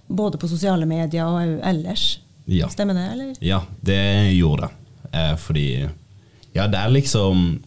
Både 0.07 0.39
på 0.39 0.47
sosiale 0.47 0.87
medier 0.89 1.27
og 1.27 1.61
ellers. 1.67 2.19
Ja. 2.47 2.69
Stemmer 2.71 2.95
det, 2.95 3.07
eller? 3.11 3.33
Ja, 3.43 3.61
det 3.83 4.33
gjorde 4.37 4.67
det. 4.67 4.73
Eh, 5.11 5.33
fordi 5.39 5.89
Ja, 6.53 6.67
det 6.67 6.79
er 6.79 6.89
liksom 6.89 7.61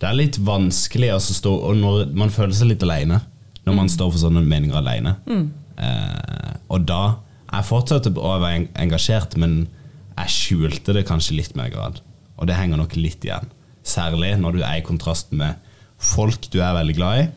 Det 0.00 0.08
er 0.08 0.14
litt 0.16 0.38
vanskelig 0.38 1.10
å 1.12 1.18
stå 1.20 1.50
Og 1.68 1.76
når 1.76 2.14
man 2.16 2.30
føler 2.32 2.54
seg 2.56 2.70
litt 2.70 2.84
alene 2.84 3.20
når 3.66 3.74
man 3.74 3.88
mm. 3.88 3.92
står 3.96 4.10
for 4.12 4.22
sånne 4.22 4.44
meninger 4.46 4.78
alene. 4.78 5.16
Mm. 5.26 5.46
Eh, 5.82 6.52
og 6.72 6.84
da 6.88 7.18
Jeg 7.46 7.66
fortsatte 7.68 8.10
å 8.10 8.30
være 8.42 8.66
engasjert, 8.82 9.36
men 9.38 9.68
jeg 10.16 10.32
skjulte 10.34 10.92
det 10.96 11.04
kanskje 11.06 11.36
litt 11.38 11.54
mer 11.56 11.70
grad. 11.70 12.00
Og 12.36 12.48
det 12.50 12.56
henger 12.58 12.80
nok 12.80 12.96
litt 12.98 13.22
igjen. 13.24 13.46
Særlig 13.86 14.32
når 14.40 14.56
du 14.58 14.64
er 14.66 14.80
i 14.80 14.84
kontrast 14.84 15.30
med 15.30 15.54
folk 15.96 16.48
du 16.50 16.58
er 16.58 16.74
veldig 16.76 16.96
glad 16.98 17.20
i 17.20 17.28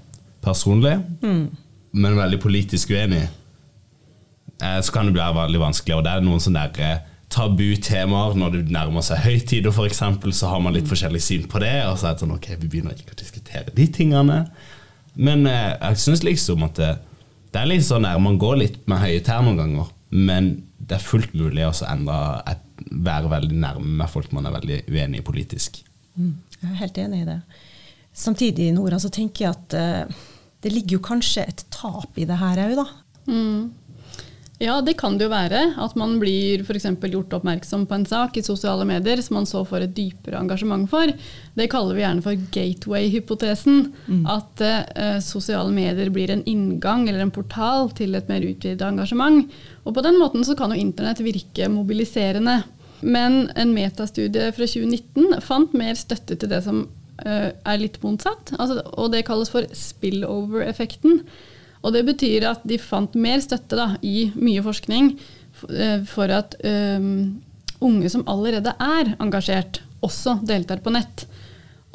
personlig, 0.44 0.96
men 1.22 2.18
veldig 2.18 2.40
politisk 2.42 2.90
uenig. 2.90 3.22
Eh, 3.22 3.39
Så 4.60 4.92
kan 4.92 5.08
det 5.08 5.16
bli 5.16 5.24
veldig 5.36 5.62
vanskelig. 5.62 5.98
Og 5.98 6.04
det 6.06 6.14
er 6.14 6.26
noen 6.26 6.44
sånne 6.44 6.66
der, 6.74 6.84
eh, 6.84 7.18
tabutemaer 7.30 8.34
når 8.40 8.56
det 8.56 8.74
nærmer 8.74 9.06
seg 9.06 9.22
høytider, 9.22 9.70
f.eks., 9.72 10.02
så 10.36 10.50
har 10.50 10.64
man 10.66 10.74
litt 10.76 10.90
forskjellig 10.90 11.22
syn 11.22 11.46
på 11.50 11.62
det. 11.64 11.76
Og 11.88 12.00
så 12.00 12.10
er 12.10 12.18
det 12.18 12.26
sånn, 12.26 12.34
ok, 12.36 12.50
vi 12.58 12.72
begynner 12.72 12.98
ikke 12.98 13.14
å 13.16 13.20
diskutere 13.22 13.76
de 13.76 13.86
tingene. 14.00 14.42
Men 15.20 15.46
eh, 15.50 15.76
jeg 15.76 16.02
syns 16.06 16.26
liksom 16.26 16.66
at 16.68 16.80
det, 16.80 16.96
det 17.54 17.62
er 17.62 17.70
litt 17.70 17.86
sånn 17.86 18.08
der, 18.08 18.20
man 18.22 18.40
går 18.42 18.60
litt 18.64 18.82
med 18.90 19.02
høye 19.04 19.22
tær 19.26 19.46
noen 19.46 19.62
ganger, 19.62 19.94
men 20.10 20.52
det 20.80 20.98
er 20.98 21.06
fullt 21.06 21.36
mulig 21.38 21.66
å 21.68 21.74
så 21.76 21.90
være 22.90 23.30
veldig 23.30 23.58
nærme 23.60 23.98
med 24.00 24.10
folk 24.10 24.32
man 24.34 24.48
er 24.48 24.56
veldig 24.56 24.80
uenig 24.90 25.22
i 25.22 25.26
politisk. 25.26 25.82
Mm, 26.18 26.36
jeg 26.62 26.70
er 26.70 26.80
helt 26.82 27.00
enig 27.02 27.22
i 27.24 27.28
det. 27.28 27.40
Samtidig, 28.20 28.72
Nora, 28.76 28.98
så 29.02 29.12
tenker 29.14 29.46
jeg 29.46 29.54
at 29.54 29.76
uh, 29.78 30.24
det 30.64 30.72
ligger 30.74 30.98
jo 30.98 31.04
kanskje 31.06 31.46
et 31.48 31.66
tap 31.74 32.18
i 32.20 32.26
det 32.28 32.40
her 32.40 32.64
òg, 32.66 32.74
da. 32.80 32.88
Mm. 33.30 33.70
Ja, 34.60 34.82
det 34.84 34.98
kan 35.00 35.16
det 35.16 35.24
jo 35.24 35.32
være. 35.32 35.62
At 35.80 35.94
man 35.96 36.18
blir 36.20 36.66
f.eks. 36.66 36.84
gjort 37.08 37.32
oppmerksom 37.38 37.86
på 37.88 37.96
en 37.96 38.06
sak 38.08 38.36
i 38.36 38.44
sosiale 38.44 38.84
medier 38.88 39.22
som 39.24 39.38
man 39.38 39.48
så 39.48 39.62
får 39.68 39.86
et 39.86 39.94
dypere 39.96 40.36
engasjement 40.42 40.84
for. 40.92 41.12
Det 41.56 41.70
kaller 41.72 41.96
vi 41.96 42.04
gjerne 42.04 42.24
for 42.26 42.42
gateway-hypotesen. 42.56 43.78
At 44.28 44.64
eh, 44.66 45.22
sosiale 45.24 45.72
medier 45.72 46.12
blir 46.12 46.34
en 46.34 46.44
inngang 46.44 47.08
eller 47.08 47.24
en 47.24 47.32
portal 47.32 47.88
til 47.96 48.20
et 48.20 48.28
mer 48.28 48.44
utvidet 48.44 48.84
engasjement. 48.84 49.48
Og 49.88 49.96
på 49.96 50.04
den 50.04 50.20
måten 50.20 50.44
så 50.44 50.58
kan 50.60 50.76
jo 50.76 50.82
internett 50.82 51.24
virke 51.24 51.70
mobiliserende. 51.72 52.58
Men 53.00 53.46
en 53.56 53.72
metastudie 53.72 54.50
fra 54.52 54.68
2019 54.68 55.40
fant 55.40 55.72
mer 55.72 55.96
støtte 55.96 56.36
til 56.36 56.52
det 56.52 56.60
som 56.66 56.82
eh, 57.24 57.56
er 57.56 57.80
litt 57.80 57.96
motsatt. 58.04 58.52
Altså, 58.60 58.84
og 59.00 59.14
det 59.16 59.24
kalles 59.30 59.56
for 59.56 59.72
spillover-effekten. 59.72 61.24
Og 61.80 61.94
det 61.96 62.04
betyr 62.08 62.48
at 62.50 62.66
de 62.68 62.80
fant 62.82 63.14
mer 63.16 63.40
støtte 63.44 63.78
da, 63.80 63.94
i 64.04 64.30
mye 64.36 64.64
forskning 64.66 65.14
eh, 65.72 66.02
for 66.08 66.32
at 66.34 66.58
um, 66.64 67.40
unge 67.86 68.12
som 68.12 68.26
allerede 68.28 68.74
er 68.76 69.14
engasjert, 69.20 69.82
også 70.04 70.40
deltar 70.48 70.84
på 70.84 70.92
nett. 70.96 71.26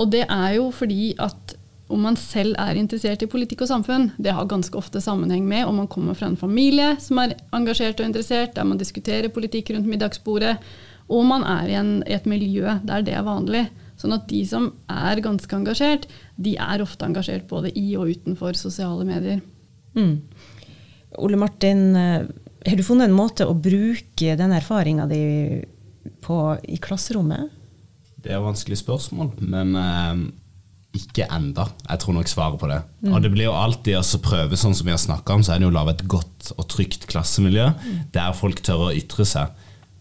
Og 0.00 0.10
det 0.12 0.24
er 0.24 0.56
jo 0.58 0.70
fordi 0.74 1.12
at 1.22 1.54
om 1.92 2.00
man 2.00 2.16
selv 2.16 2.56
er 2.58 2.78
interessert 2.80 3.22
i 3.22 3.28
politikk 3.30 3.66
og 3.66 3.70
samfunn, 3.70 4.08
det 4.16 4.32
har 4.32 4.48
ganske 4.48 4.76
ofte 4.78 5.02
sammenheng 5.04 5.44
med 5.46 5.68
om 5.68 5.82
man 5.82 5.90
kommer 5.90 6.16
fra 6.16 6.30
en 6.30 6.40
familie 6.40 6.94
som 7.02 7.20
er 7.20 7.36
engasjert 7.54 8.00
og 8.00 8.08
interessert, 8.08 8.54
der 8.56 8.66
man 8.66 8.80
diskuterer 8.80 9.32
politikk 9.32 9.74
rundt 9.74 9.90
middagsbordet, 9.90 10.56
og 11.12 11.26
man 11.28 11.44
er 11.44 11.68
i, 11.68 11.76
en, 11.76 11.96
i 12.08 12.16
et 12.16 12.26
miljø 12.26 12.78
der 12.88 13.04
det 13.04 13.12
er 13.14 13.26
vanlig. 13.26 13.66
Sånn 14.00 14.16
at 14.16 14.24
de 14.30 14.40
som 14.48 14.70
er 14.90 15.20
ganske 15.22 15.54
engasjert, 15.54 16.08
de 16.40 16.56
er 16.56 16.82
ofte 16.82 17.06
engasjert 17.06 17.44
både 17.52 17.70
i 17.78 17.92
og 18.00 18.10
utenfor 18.16 18.56
sosiale 18.58 19.04
medier. 19.06 19.44
Mm. 19.94 20.14
Ole 21.24 21.38
Martin, 21.38 21.84
eh, 21.96 22.22
har 22.66 22.76
du 22.76 22.84
funnet 22.86 23.08
en 23.08 23.16
måte 23.16 23.46
å 23.46 23.54
bruke 23.54 24.36
den 24.38 24.54
erfaringa 24.56 25.06
di 25.10 25.24
på 26.24 26.38
i 26.68 26.78
klasserommet? 26.82 27.52
Det 28.24 28.32
er 28.32 28.38
et 28.38 28.46
vanskelig 28.46 28.80
spørsmål, 28.80 29.34
men 29.44 29.76
eh, 29.76 30.24
ikke 30.98 31.26
enda. 31.34 31.66
Jeg 31.88 32.02
tror 32.02 32.16
nok 32.16 32.30
svaret 32.30 32.60
på 32.60 32.70
det. 32.70 32.80
Og 33.10 33.18
det 33.22 33.30
blir 33.34 33.48
jo 33.48 33.56
alltid 33.58 33.98
å 33.98 34.22
prøve, 34.24 34.58
sånn 34.58 34.76
som 34.76 34.86
vi 34.88 34.94
har 34.94 35.02
snakka 35.02 35.36
om, 35.36 35.44
så 35.44 35.54
er 35.54 35.60
det 35.60 35.68
jo 35.68 35.72
å 35.72 35.76
lage 35.76 35.96
et 35.96 36.06
godt 36.10 36.52
og 36.56 36.68
trygt 36.70 37.08
klassemiljø 37.10 37.70
der 38.14 38.36
folk 38.38 38.62
tør 38.64 38.88
å 38.88 38.94
ytre 38.94 39.26
seg, 39.28 39.52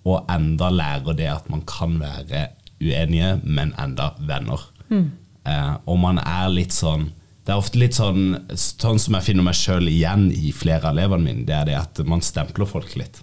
og 0.03 0.27
enda 0.32 0.69
lære 0.71 1.15
det 1.17 1.29
at 1.32 1.49
man 1.51 1.63
kan 1.67 1.95
være 2.01 2.47
uenige, 2.84 3.38
men 3.43 3.73
enda 3.79 4.12
venner. 4.19 4.69
Eh, 4.91 5.73
og 5.89 5.99
man 5.99 6.19
er 6.21 6.51
litt 6.53 6.75
sånn 6.75 7.10
Det 7.43 7.51
er 7.51 7.60
ofte 7.60 7.79
litt 7.82 7.97
sånn 7.97 8.38
Sånn 8.56 9.01
som 9.01 9.17
jeg 9.17 9.25
finner 9.25 9.43
meg 9.43 9.58
sjøl 9.60 9.89
igjen 9.91 10.29
i 10.32 10.53
flere 10.56 10.88
av 10.88 10.95
elevene 10.95 11.25
mine, 11.27 11.45
det 11.47 11.56
er 11.58 11.65
det 11.67 11.79
at 11.79 12.03
man 12.08 12.23
stempler 12.23 12.69
folk 12.69 12.95
litt. 12.99 13.19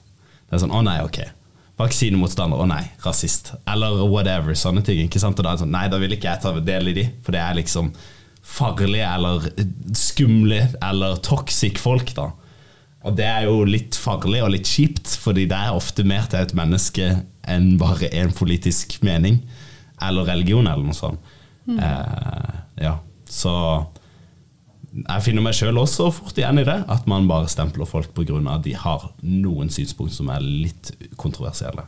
Det 0.48 0.56
er 0.56 0.64
sånn 0.64 0.74
'Å 0.74 0.82
nei, 0.84 0.98
ok'. 1.04 1.30
Vaksinemotstander, 1.80 2.60
å 2.60 2.66
nei, 2.68 2.90
rasist. 3.04 3.54
Eller 3.66 4.02
whatever. 4.04 4.52
Sånne 4.52 4.84
ting. 4.84 4.98
ikke 5.00 5.20
sant? 5.20 5.38
Og 5.38 5.44
da 5.44 5.52
er 5.52 5.56
det 5.56 5.64
sånn, 5.64 5.70
Nei, 5.72 5.88
da 5.88 5.98
vil 5.98 6.12
ikke 6.12 6.28
jeg 6.28 6.42
ta 6.42 6.52
del 6.60 6.88
i 6.88 6.92
de, 6.92 7.04
for 7.22 7.32
det 7.32 7.40
er 7.40 7.54
liksom 7.56 7.92
farlige 8.42 9.06
eller 9.06 9.46
skumle 9.96 10.60
eller 10.82 11.16
toxic 11.24 11.78
folk, 11.78 12.14
da. 12.14 12.30
Og 13.04 13.16
det 13.16 13.24
er 13.24 13.46
jo 13.48 13.64
litt 13.64 13.96
farlig 13.96 14.42
og 14.44 14.52
litt 14.52 14.68
kjipt, 14.68 15.14
fordi 15.22 15.46
det 15.48 15.56
er 15.56 15.72
ofte 15.72 16.04
mer 16.04 16.26
til 16.28 16.42
et 16.42 16.52
menneske 16.56 17.24
enn 17.48 17.78
bare 17.80 18.10
en 18.12 18.32
politisk 18.36 18.98
mening. 19.06 19.40
Eller 20.02 20.28
religion, 20.28 20.68
eller 20.68 20.84
noe 20.84 20.96
sånt. 20.96 21.20
Eh, 21.70 22.60
ja, 22.82 22.98
så 23.30 23.86
jeg 24.90 25.22
finner 25.22 25.44
meg 25.44 25.54
sjøl 25.54 25.78
også 25.78 26.08
fort 26.14 26.38
igjen 26.38 26.60
i 26.62 26.66
det. 26.66 26.80
At 26.90 27.06
man 27.10 27.28
bare 27.30 27.50
stempler 27.50 27.88
folk 27.88 28.12
pga. 28.16 28.40
at 28.54 28.64
de 28.64 28.74
har 28.74 29.10
noen 29.22 29.70
synspunkt 29.70 30.14
som 30.14 30.28
er 30.28 30.40
litt 30.40 30.92
kontroversielle. 31.16 31.86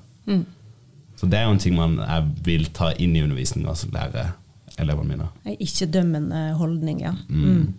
Så 1.17 1.29
det 1.31 1.39
er 1.39 1.47
jo 1.47 1.55
en 1.55 1.63
ting 1.63 1.77
man 1.77 1.99
jeg 1.99 2.31
vil 2.47 2.65
ta 2.75 2.93
inn 2.99 3.15
i 3.17 3.23
undervisninga, 3.23 3.71
og 3.71 3.95
lære 3.95 4.33
elevene 4.83 5.09
mine. 5.09 5.29
Ei 5.47 5.57
ikke-dømmende 5.61 6.53
holdning, 6.59 7.03
ja. 7.05 7.13
Mm. 7.29 7.75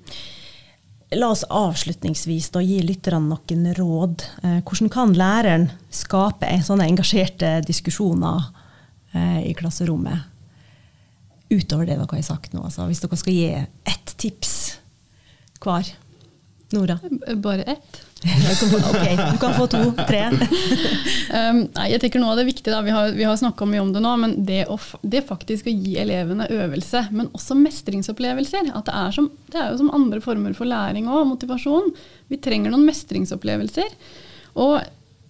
La 1.19 1.29
oss 1.29 1.43
avslutningsvis 1.45 2.49
da 2.53 2.61
gi 2.63 2.79
lytterne 2.81 3.27
noen 3.27 3.65
råd. 3.77 4.23
Eh, 4.43 4.59
hvordan 4.65 4.91
kan 4.93 5.13
læreren 5.17 5.67
skape 5.93 6.49
sånne 6.65 6.87
engasjerte 6.89 7.57
diskusjoner 7.67 8.47
eh, 9.13 9.41
i 9.49 9.53
klasserommet? 9.57 10.29
Utover 11.53 11.85
det 11.85 11.99
dere 11.99 12.07
har 12.09 12.25
sagt 12.25 12.55
nå. 12.55 12.63
Altså, 12.65 12.87
hvis 12.89 13.03
dere 13.03 13.19
skal 13.19 13.35
gi 13.35 13.49
ett 13.53 14.15
tips 14.17 14.62
hver. 15.63 15.93
Nora? 16.73 16.99
Bare 17.35 17.63
ett. 17.63 18.01
Ok, 18.89 19.31
du 19.31 19.37
kan 19.37 19.53
få 19.53 19.67
to, 19.67 19.93
tre. 20.07 20.29
Um, 21.33 21.63
nei, 21.73 21.87
jeg 21.89 22.01
tenker 22.03 22.21
noe 22.21 22.35
av 22.35 22.37
det 22.37 22.43
viktige, 22.45 22.69
da, 22.69 22.83
Vi 22.85 22.91
har, 22.93 23.13
vi 23.15 23.25
har 23.25 23.37
snakka 23.39 23.65
mye 23.65 23.81
om 23.81 23.89
det 23.95 24.03
nå, 24.03 24.11
men 24.21 24.35
det, 24.45 24.67
å, 24.69 24.75
det 25.01 25.23
faktisk 25.25 25.65
å 25.65 25.73
gi 25.73 25.95
elevene 25.97 26.45
øvelse, 26.51 27.07
men 27.09 27.31
også 27.33 27.57
mestringsopplevelser. 27.57 28.69
At 28.69 28.85
det, 28.85 28.93
er 28.99 29.15
som, 29.15 29.31
det 29.49 29.57
er 29.57 29.71
jo 29.71 29.79
som 29.81 29.89
andre 29.97 30.21
former 30.21 30.53
for 30.53 30.69
læring 30.69 31.07
og 31.09 31.25
motivasjon. 31.31 31.89
Vi 32.29 32.37
trenger 32.43 32.73
noen 32.73 32.85
mestringsopplevelser. 32.85 33.95
Og 34.61 34.77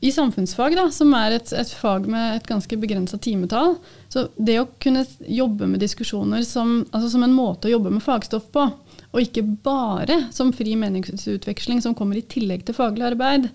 i 0.04 0.12
samfunnsfag, 0.12 0.76
da, 0.76 0.90
som 0.92 1.14
er 1.16 1.38
et, 1.38 1.54
et 1.56 1.70
fag 1.80 2.10
med 2.12 2.42
et 2.42 2.48
ganske 2.50 2.76
begrensa 2.82 3.16
timetall, 3.24 3.78
så 4.12 4.26
det 4.36 4.58
å 4.60 4.68
kunne 4.84 5.06
jobbe 5.24 5.70
med 5.72 5.80
diskusjoner 5.80 6.44
som, 6.44 6.82
altså 6.92 7.14
som 7.14 7.24
en 7.24 7.38
måte 7.38 7.70
å 7.70 7.78
jobbe 7.78 7.94
med 7.96 8.04
fagstoff 8.04 8.50
på, 8.52 8.68
og 9.14 9.22
ikke 9.22 9.46
bare 9.66 10.24
som 10.34 10.52
fri 10.56 10.74
meningsutveksling 10.80 11.84
som 11.86 11.94
kommer 11.98 12.18
i 12.18 12.26
tillegg 12.26 12.66
til 12.66 12.78
faglig 12.78 13.06
arbeid. 13.12 13.52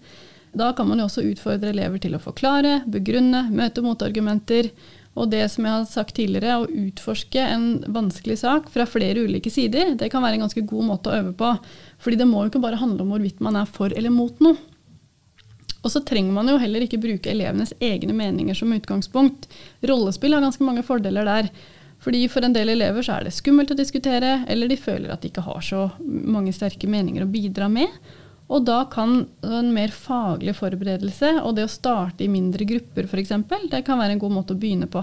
Da 0.57 0.71
kan 0.73 0.89
man 0.89 1.03
jo 1.03 1.09
også 1.09 1.27
utfordre 1.29 1.73
elever 1.75 2.01
til 2.03 2.15
å 2.17 2.23
forklare, 2.23 2.81
begrunne, 2.89 3.49
møte 3.51 3.83
motargumenter. 3.85 4.71
Og 5.19 5.33
det 5.33 5.43
som 5.51 5.67
jeg 5.67 5.75
har 5.75 5.87
sagt 5.91 6.15
tidligere, 6.17 6.61
å 6.63 6.87
utforske 6.87 7.43
en 7.43 7.67
vanskelig 7.91 8.39
sak 8.45 8.71
fra 8.71 8.87
flere 8.87 9.27
ulike 9.27 9.51
sider, 9.51 9.97
det 9.99 10.13
kan 10.13 10.23
være 10.23 10.39
en 10.39 10.47
ganske 10.47 10.63
god 10.71 10.89
måte 10.93 11.11
å 11.11 11.19
øve 11.19 11.35
på. 11.39 11.53
Fordi 12.05 12.21
det 12.21 12.29
må 12.31 12.45
jo 12.45 12.53
ikke 12.53 12.63
bare 12.63 12.79
handle 12.79 13.03
om 13.05 13.15
hvorvidt 13.15 13.43
man 13.45 13.59
er 13.59 13.67
for 13.71 13.91
eller 13.91 14.15
mot 14.15 14.39
noe. 14.45 14.57
Og 15.83 15.93
så 15.95 16.03
trenger 16.07 16.35
man 16.35 16.49
jo 16.51 16.59
heller 16.59 16.85
ikke 16.85 17.01
bruke 17.03 17.31
elevenes 17.31 17.75
egne 17.83 18.15
meninger 18.17 18.57
som 18.59 18.73
utgangspunkt. 18.75 19.47
Rollespill 19.87 20.35
har 20.35 20.43
ganske 20.43 20.65
mange 20.67 20.83
fordeler 20.87 21.27
der. 21.27 21.51
Fordi 22.09 22.23
For 22.33 22.41
en 22.41 22.55
del 22.57 22.71
elever 22.73 23.05
så 23.05 23.19
er 23.19 23.27
det 23.27 23.35
skummelt 23.37 23.75
å 23.75 23.77
diskutere, 23.77 24.39
eller 24.49 24.71
de 24.71 24.79
føler 24.81 25.11
at 25.13 25.21
de 25.21 25.29
ikke 25.29 25.45
har 25.45 25.61
så 25.61 25.83
mange 26.01 26.55
sterke 26.57 26.89
meninger 26.89 27.21
å 27.21 27.29
bidra 27.29 27.67
med. 27.69 27.93
Og 28.49 28.63
da 28.65 28.79
kan 28.89 29.27
en 29.45 29.69
mer 29.75 29.93
faglig 29.93 30.55
forberedelse 30.57 31.35
og 31.43 31.59
det 31.59 31.67
å 31.67 31.69
starte 31.69 32.25
i 32.25 32.31
mindre 32.33 32.65
grupper 32.65 33.05
f.eks., 33.05 33.35
det 33.69 33.83
kan 33.85 34.01
være 34.01 34.17
en 34.17 34.23
god 34.23 34.33
måte 34.39 34.57
å 34.57 34.61
begynne 34.63 34.89
på. 34.89 35.03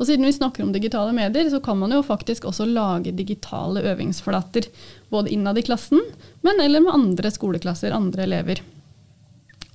Og 0.00 0.08
siden 0.08 0.26
vi 0.26 0.32
snakker 0.34 0.64
om 0.64 0.72
digitale 0.74 1.12
medier, 1.14 1.46
så 1.52 1.60
kan 1.62 1.78
man 1.78 1.94
jo 1.94 2.00
faktisk 2.02 2.48
også 2.50 2.66
lage 2.66 3.12
digitale 3.14 3.84
øvingsflater. 3.92 4.66
Både 5.14 5.30
innad 5.30 5.60
i 5.62 5.64
klassen, 5.68 6.02
men 6.42 6.58
eller 6.64 6.82
med 6.82 6.96
andre 6.96 7.30
skoleklasser, 7.30 7.94
andre 7.94 8.26
elever. 8.26 8.64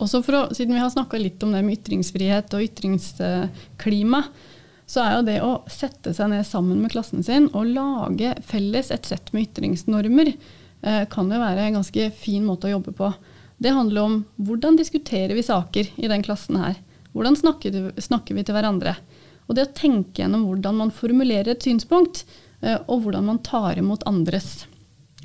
Også 0.03 0.19
for 0.25 0.41
å, 0.41 0.43
siden 0.51 0.75
vi 0.75 0.83
har 0.83 0.91
snakka 0.91 1.21
litt 1.21 1.47
om 1.47 1.55
det 1.55 1.63
med 1.63 1.77
ytringsfrihet 1.77 2.57
og 2.57 2.67
ytringsklima, 2.67 4.23
så 4.85 5.01
er 5.01 5.15
jo 5.15 5.25
det 5.25 5.37
å 5.41 5.51
sette 5.71 6.13
seg 6.13 6.29
ned 6.31 6.45
sammen 6.45 6.81
med 6.83 6.93
klassen 6.93 7.23
sin 7.25 7.47
og 7.53 7.71
lage 7.73 8.35
felles 8.45 8.91
et 8.93 9.07
sett 9.09 9.31
med 9.33 9.47
ytringsnormer, 9.47 10.33
eh, 10.85 11.03
kan 11.09 11.31
jo 11.31 11.41
være 11.41 11.65
en 11.65 11.79
ganske 11.79 12.09
fin 12.13 12.45
måte 12.45 12.69
å 12.69 12.75
jobbe 12.75 12.93
på. 12.97 13.09
Det 13.57 13.73
handler 13.73 14.01
om 14.01 14.19
hvordan 14.37 14.77
diskuterer 14.77 15.33
vi 15.33 15.45
saker 15.45 15.89
i 15.95 16.11
den 16.11 16.23
klassen 16.25 16.59
her. 16.61 16.77
Hvordan 17.15 17.37
snakker, 17.39 18.35
vi 18.35 18.43
til 18.43 18.55
hverandre? 18.55 18.97
Og 19.47 19.55
det 19.55 19.69
å 19.69 19.75
tenke 19.77 20.21
gjennom 20.21 20.45
hvordan 20.49 20.77
man 20.83 20.93
formulerer 20.93 21.53
et 21.53 21.65
synspunkt, 21.65 22.25
eh, 22.61 22.77
og 22.85 23.05
hvordan 23.05 23.25
man 23.25 23.41
tar 23.45 23.79
imot 23.79 24.05
andres. 24.09 24.65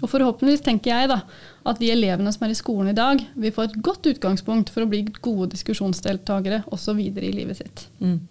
Og 0.01 0.09
forhåpentligvis 0.09 0.65
tenker 0.65 0.95
jeg 0.95 1.11
da, 1.11 1.21
at 1.69 1.81
de 1.81 1.91
elevene 1.93 2.33
som 2.33 2.47
er 2.47 2.55
i 2.55 2.57
skolen 2.57 2.93
i 2.93 2.97
dag, 2.97 3.21
vil 3.37 3.53
få 3.53 3.67
et 3.67 3.81
godt 3.85 4.09
utgangspunkt 4.09 4.73
for 4.73 4.87
å 4.87 4.89
bli 4.89 5.03
gode 5.21 5.51
diskusjonsdeltakere 5.53 6.63
også 6.73 6.95
videre 6.97 7.29
i 7.29 7.35
livet 7.37 7.61
sitt. 7.61 7.89
Mm. 8.01 8.23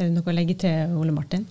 Er 0.00 0.08
det 0.08 0.14
noe 0.16 0.32
å 0.32 0.32
legge 0.32 0.54
til, 0.62 0.94
Ole 0.96 1.12
Martin? 1.12 1.42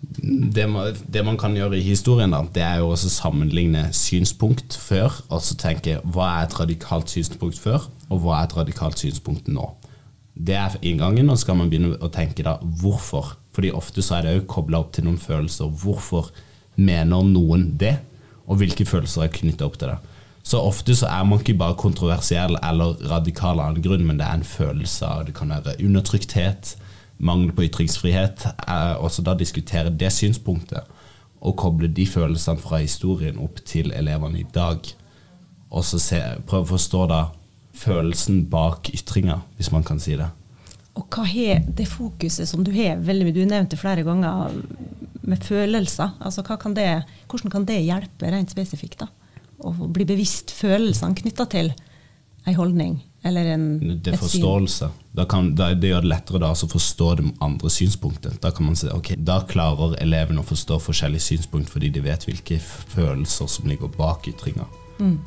Det 0.00 0.64
man, 0.70 0.94
det 1.12 1.20
man 1.26 1.36
kan 1.36 1.56
gjøre 1.58 1.76
i 1.76 1.84
historien, 1.84 2.32
da, 2.32 2.40
det 2.54 2.62
er 2.64 2.78
jo 2.80 2.92
også 2.94 3.10
sammenligne 3.12 3.88
synspunkt 3.92 4.78
før, 4.80 5.18
og 5.28 5.42
så 5.44 5.58
tenke 5.60 5.98
hva 6.06 6.30
er 6.38 6.46
et 6.46 6.56
radikalt 6.56 7.12
synspunkt 7.12 7.60
før, 7.60 7.84
og 8.08 8.22
hva 8.22 8.38
er 8.38 8.48
et 8.48 8.56
radikalt 8.56 9.02
synspunkt 9.02 9.50
nå. 9.52 9.66
Det 10.38 10.56
er 10.56 10.78
inngangen, 10.86 11.28
og 11.28 11.36
så 11.36 11.48
skal 11.48 11.60
man 11.60 11.68
begynne 11.68 11.98
å 12.00 12.08
tenke 12.14 12.46
da 12.46 12.56
hvorfor. 12.80 13.34
Fordi 13.52 13.74
ofte 13.74 14.04
så 14.06 14.16
er 14.16 14.24
det 14.24 14.34
òg 14.38 14.48
kobla 14.54 14.80
opp 14.80 14.94
til 14.94 15.04
noen 15.04 15.20
følelser. 15.20 15.68
Hvorfor 15.82 16.30
mener 16.78 17.26
noen 17.26 17.72
det, 17.76 17.98
og 18.48 18.62
hvilke 18.62 18.86
følelser 18.88 19.26
er 19.26 19.34
knytta 19.34 19.68
opp 19.68 19.76
til 19.82 19.92
det. 19.92 19.98
Så 20.48 20.62
ofte 20.64 20.94
så 20.96 21.10
er 21.10 21.26
man 21.28 21.42
ikke 21.42 21.58
bare 21.60 21.76
kontroversiell 21.76 22.56
eller 22.62 22.96
radikal 23.10 23.60
av 23.60 23.74
en 23.74 23.82
grunn, 23.84 24.06
men 24.08 24.16
det 24.16 24.24
er 24.24 24.38
en 24.38 24.46
følelse 24.46 25.04
av 25.04 25.26
Det 25.26 25.34
kan 25.36 25.52
være 25.52 25.76
undertrykthet, 25.84 26.78
mangel 27.18 27.52
på 27.54 27.66
ytringsfrihet. 27.66 28.46
Og 29.02 29.10
så 29.12 29.24
da 29.26 29.34
diskutere 29.38 29.92
det 29.94 30.10
synspunktet, 30.14 30.86
og 31.38 31.56
koble 31.58 31.90
de 31.94 32.06
følelsene 32.06 32.58
fra 32.62 32.80
historien 32.82 33.38
opp 33.42 33.60
til 33.66 33.92
elevene 33.94 34.42
i 34.42 34.48
dag. 34.54 34.82
Og 35.70 35.84
så 35.84 36.00
prøve 36.48 36.64
å 36.64 36.72
forstå 36.74 37.04
da 37.10 37.22
følelsen 37.78 38.44
bak 38.50 38.90
ytringa, 38.94 39.40
hvis 39.56 39.70
man 39.74 39.86
kan 39.86 40.00
si 40.02 40.16
det. 40.18 40.30
Og 40.98 41.06
hva 41.14 41.28
er 41.30 41.62
det 41.62 41.86
fokuset 41.86 42.48
som 42.50 42.64
du 42.66 42.72
har 42.74 42.98
veldig 43.06 43.28
mye, 43.28 43.36
du 43.36 43.44
nevnte 43.46 43.78
flere 43.78 44.02
ganger, 44.06 44.54
med 45.28 45.44
følelser? 45.44 46.14
Altså, 46.24 46.42
kan 46.42 46.74
det, 46.74 46.88
hvordan 47.28 47.52
kan 47.52 47.66
det 47.68 47.82
hjelpe 47.84 48.32
rent 48.32 48.50
spesifikt? 48.50 49.04
da? 49.04 49.10
Å 49.62 49.70
bli 49.92 50.06
bevisst 50.08 50.50
følelsene 50.54 51.18
knytta 51.18 51.46
til 51.52 51.70
ei 52.48 52.54
holdning 52.56 52.96
eller 53.22 53.44
en, 53.54 53.64
det 54.02 54.12
er 54.12 54.20
forståelse. 54.20 54.90
Da 55.18 55.24
kan, 55.26 55.50
da, 55.58 55.72
det 55.74 55.90
gjør 55.90 56.04
det 56.04 56.10
lettere 56.12 56.40
da, 56.42 56.52
å 56.54 56.68
forstå 56.70 57.08
det 57.18 57.30
andre 57.44 57.70
synspunktet. 57.72 58.38
Da 58.44 58.52
kan 58.54 58.68
man 58.68 58.78
si, 58.78 58.86
ok, 58.94 59.16
da 59.26 59.40
klarer 59.48 59.96
elevene 60.02 60.44
å 60.44 60.46
forstå 60.46 60.78
forskjellige 60.84 61.26
synspunkt 61.26 61.72
fordi 61.72 61.90
de 61.94 62.04
vet 62.04 62.28
hvilke 62.28 62.60
følelser 62.62 63.50
som 63.50 63.66
ligger 63.70 63.90
bak 63.98 64.30
ytringa. 64.30 64.68
Mm. 65.02 65.18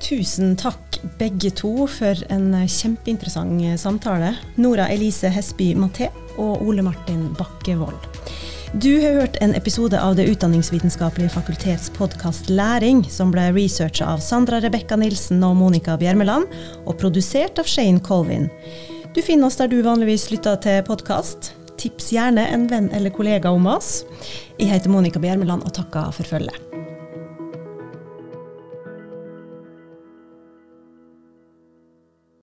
Tusen 0.00 0.54
takk 0.56 0.96
begge 1.20 1.52
to 1.54 1.86
for 1.92 2.18
en 2.32 2.54
kjempeinteressant 2.64 3.62
samtale. 3.78 4.32
Nora 4.56 4.88
Elise 4.90 5.30
Hesby 5.30 5.74
Maté 5.78 6.08
og 6.40 6.64
Ole 6.64 6.82
Martin 6.82 7.28
Bakkevold. 7.38 8.08
Du 8.72 9.00
har 9.02 9.12
hørt 9.12 9.36
en 9.40 9.54
episode 9.54 9.98
av 10.00 10.14
Det 10.16 10.28
utdanningsvitenskapelige 10.30 11.32
fakultets 11.34 11.90
podkast 11.90 12.52
Læring, 12.54 13.02
som 13.10 13.32
ble 13.34 13.48
researcha 13.50 14.06
av 14.06 14.22
Sandra 14.22 14.60
Rebekka 14.62 14.94
Nilsen 14.94 15.42
og 15.42 15.56
Monica 15.58 15.96
Bjermeland, 15.98 16.46
og 16.86 16.94
produsert 17.02 17.58
av 17.58 17.66
Shane 17.66 17.98
Colvin. 17.98 18.46
Du 19.10 19.18
finner 19.26 19.50
oss 19.50 19.58
der 19.58 19.66
du 19.66 19.80
vanligvis 19.82 20.30
lytter 20.30 20.54
til 20.62 20.84
podkast. 20.86 21.50
Tips 21.82 22.12
gjerne 22.14 22.46
en 22.46 22.70
venn 22.70 22.92
eller 22.94 23.10
kollega 23.10 23.50
om 23.50 23.66
oss. 23.66 24.04
Jeg 24.54 24.70
heter 24.70 24.94
Monica 24.94 25.18
Bjermeland 25.18 25.66
og 25.66 25.74
takker 25.74 26.14
for 26.14 26.36
følget. 26.36 26.69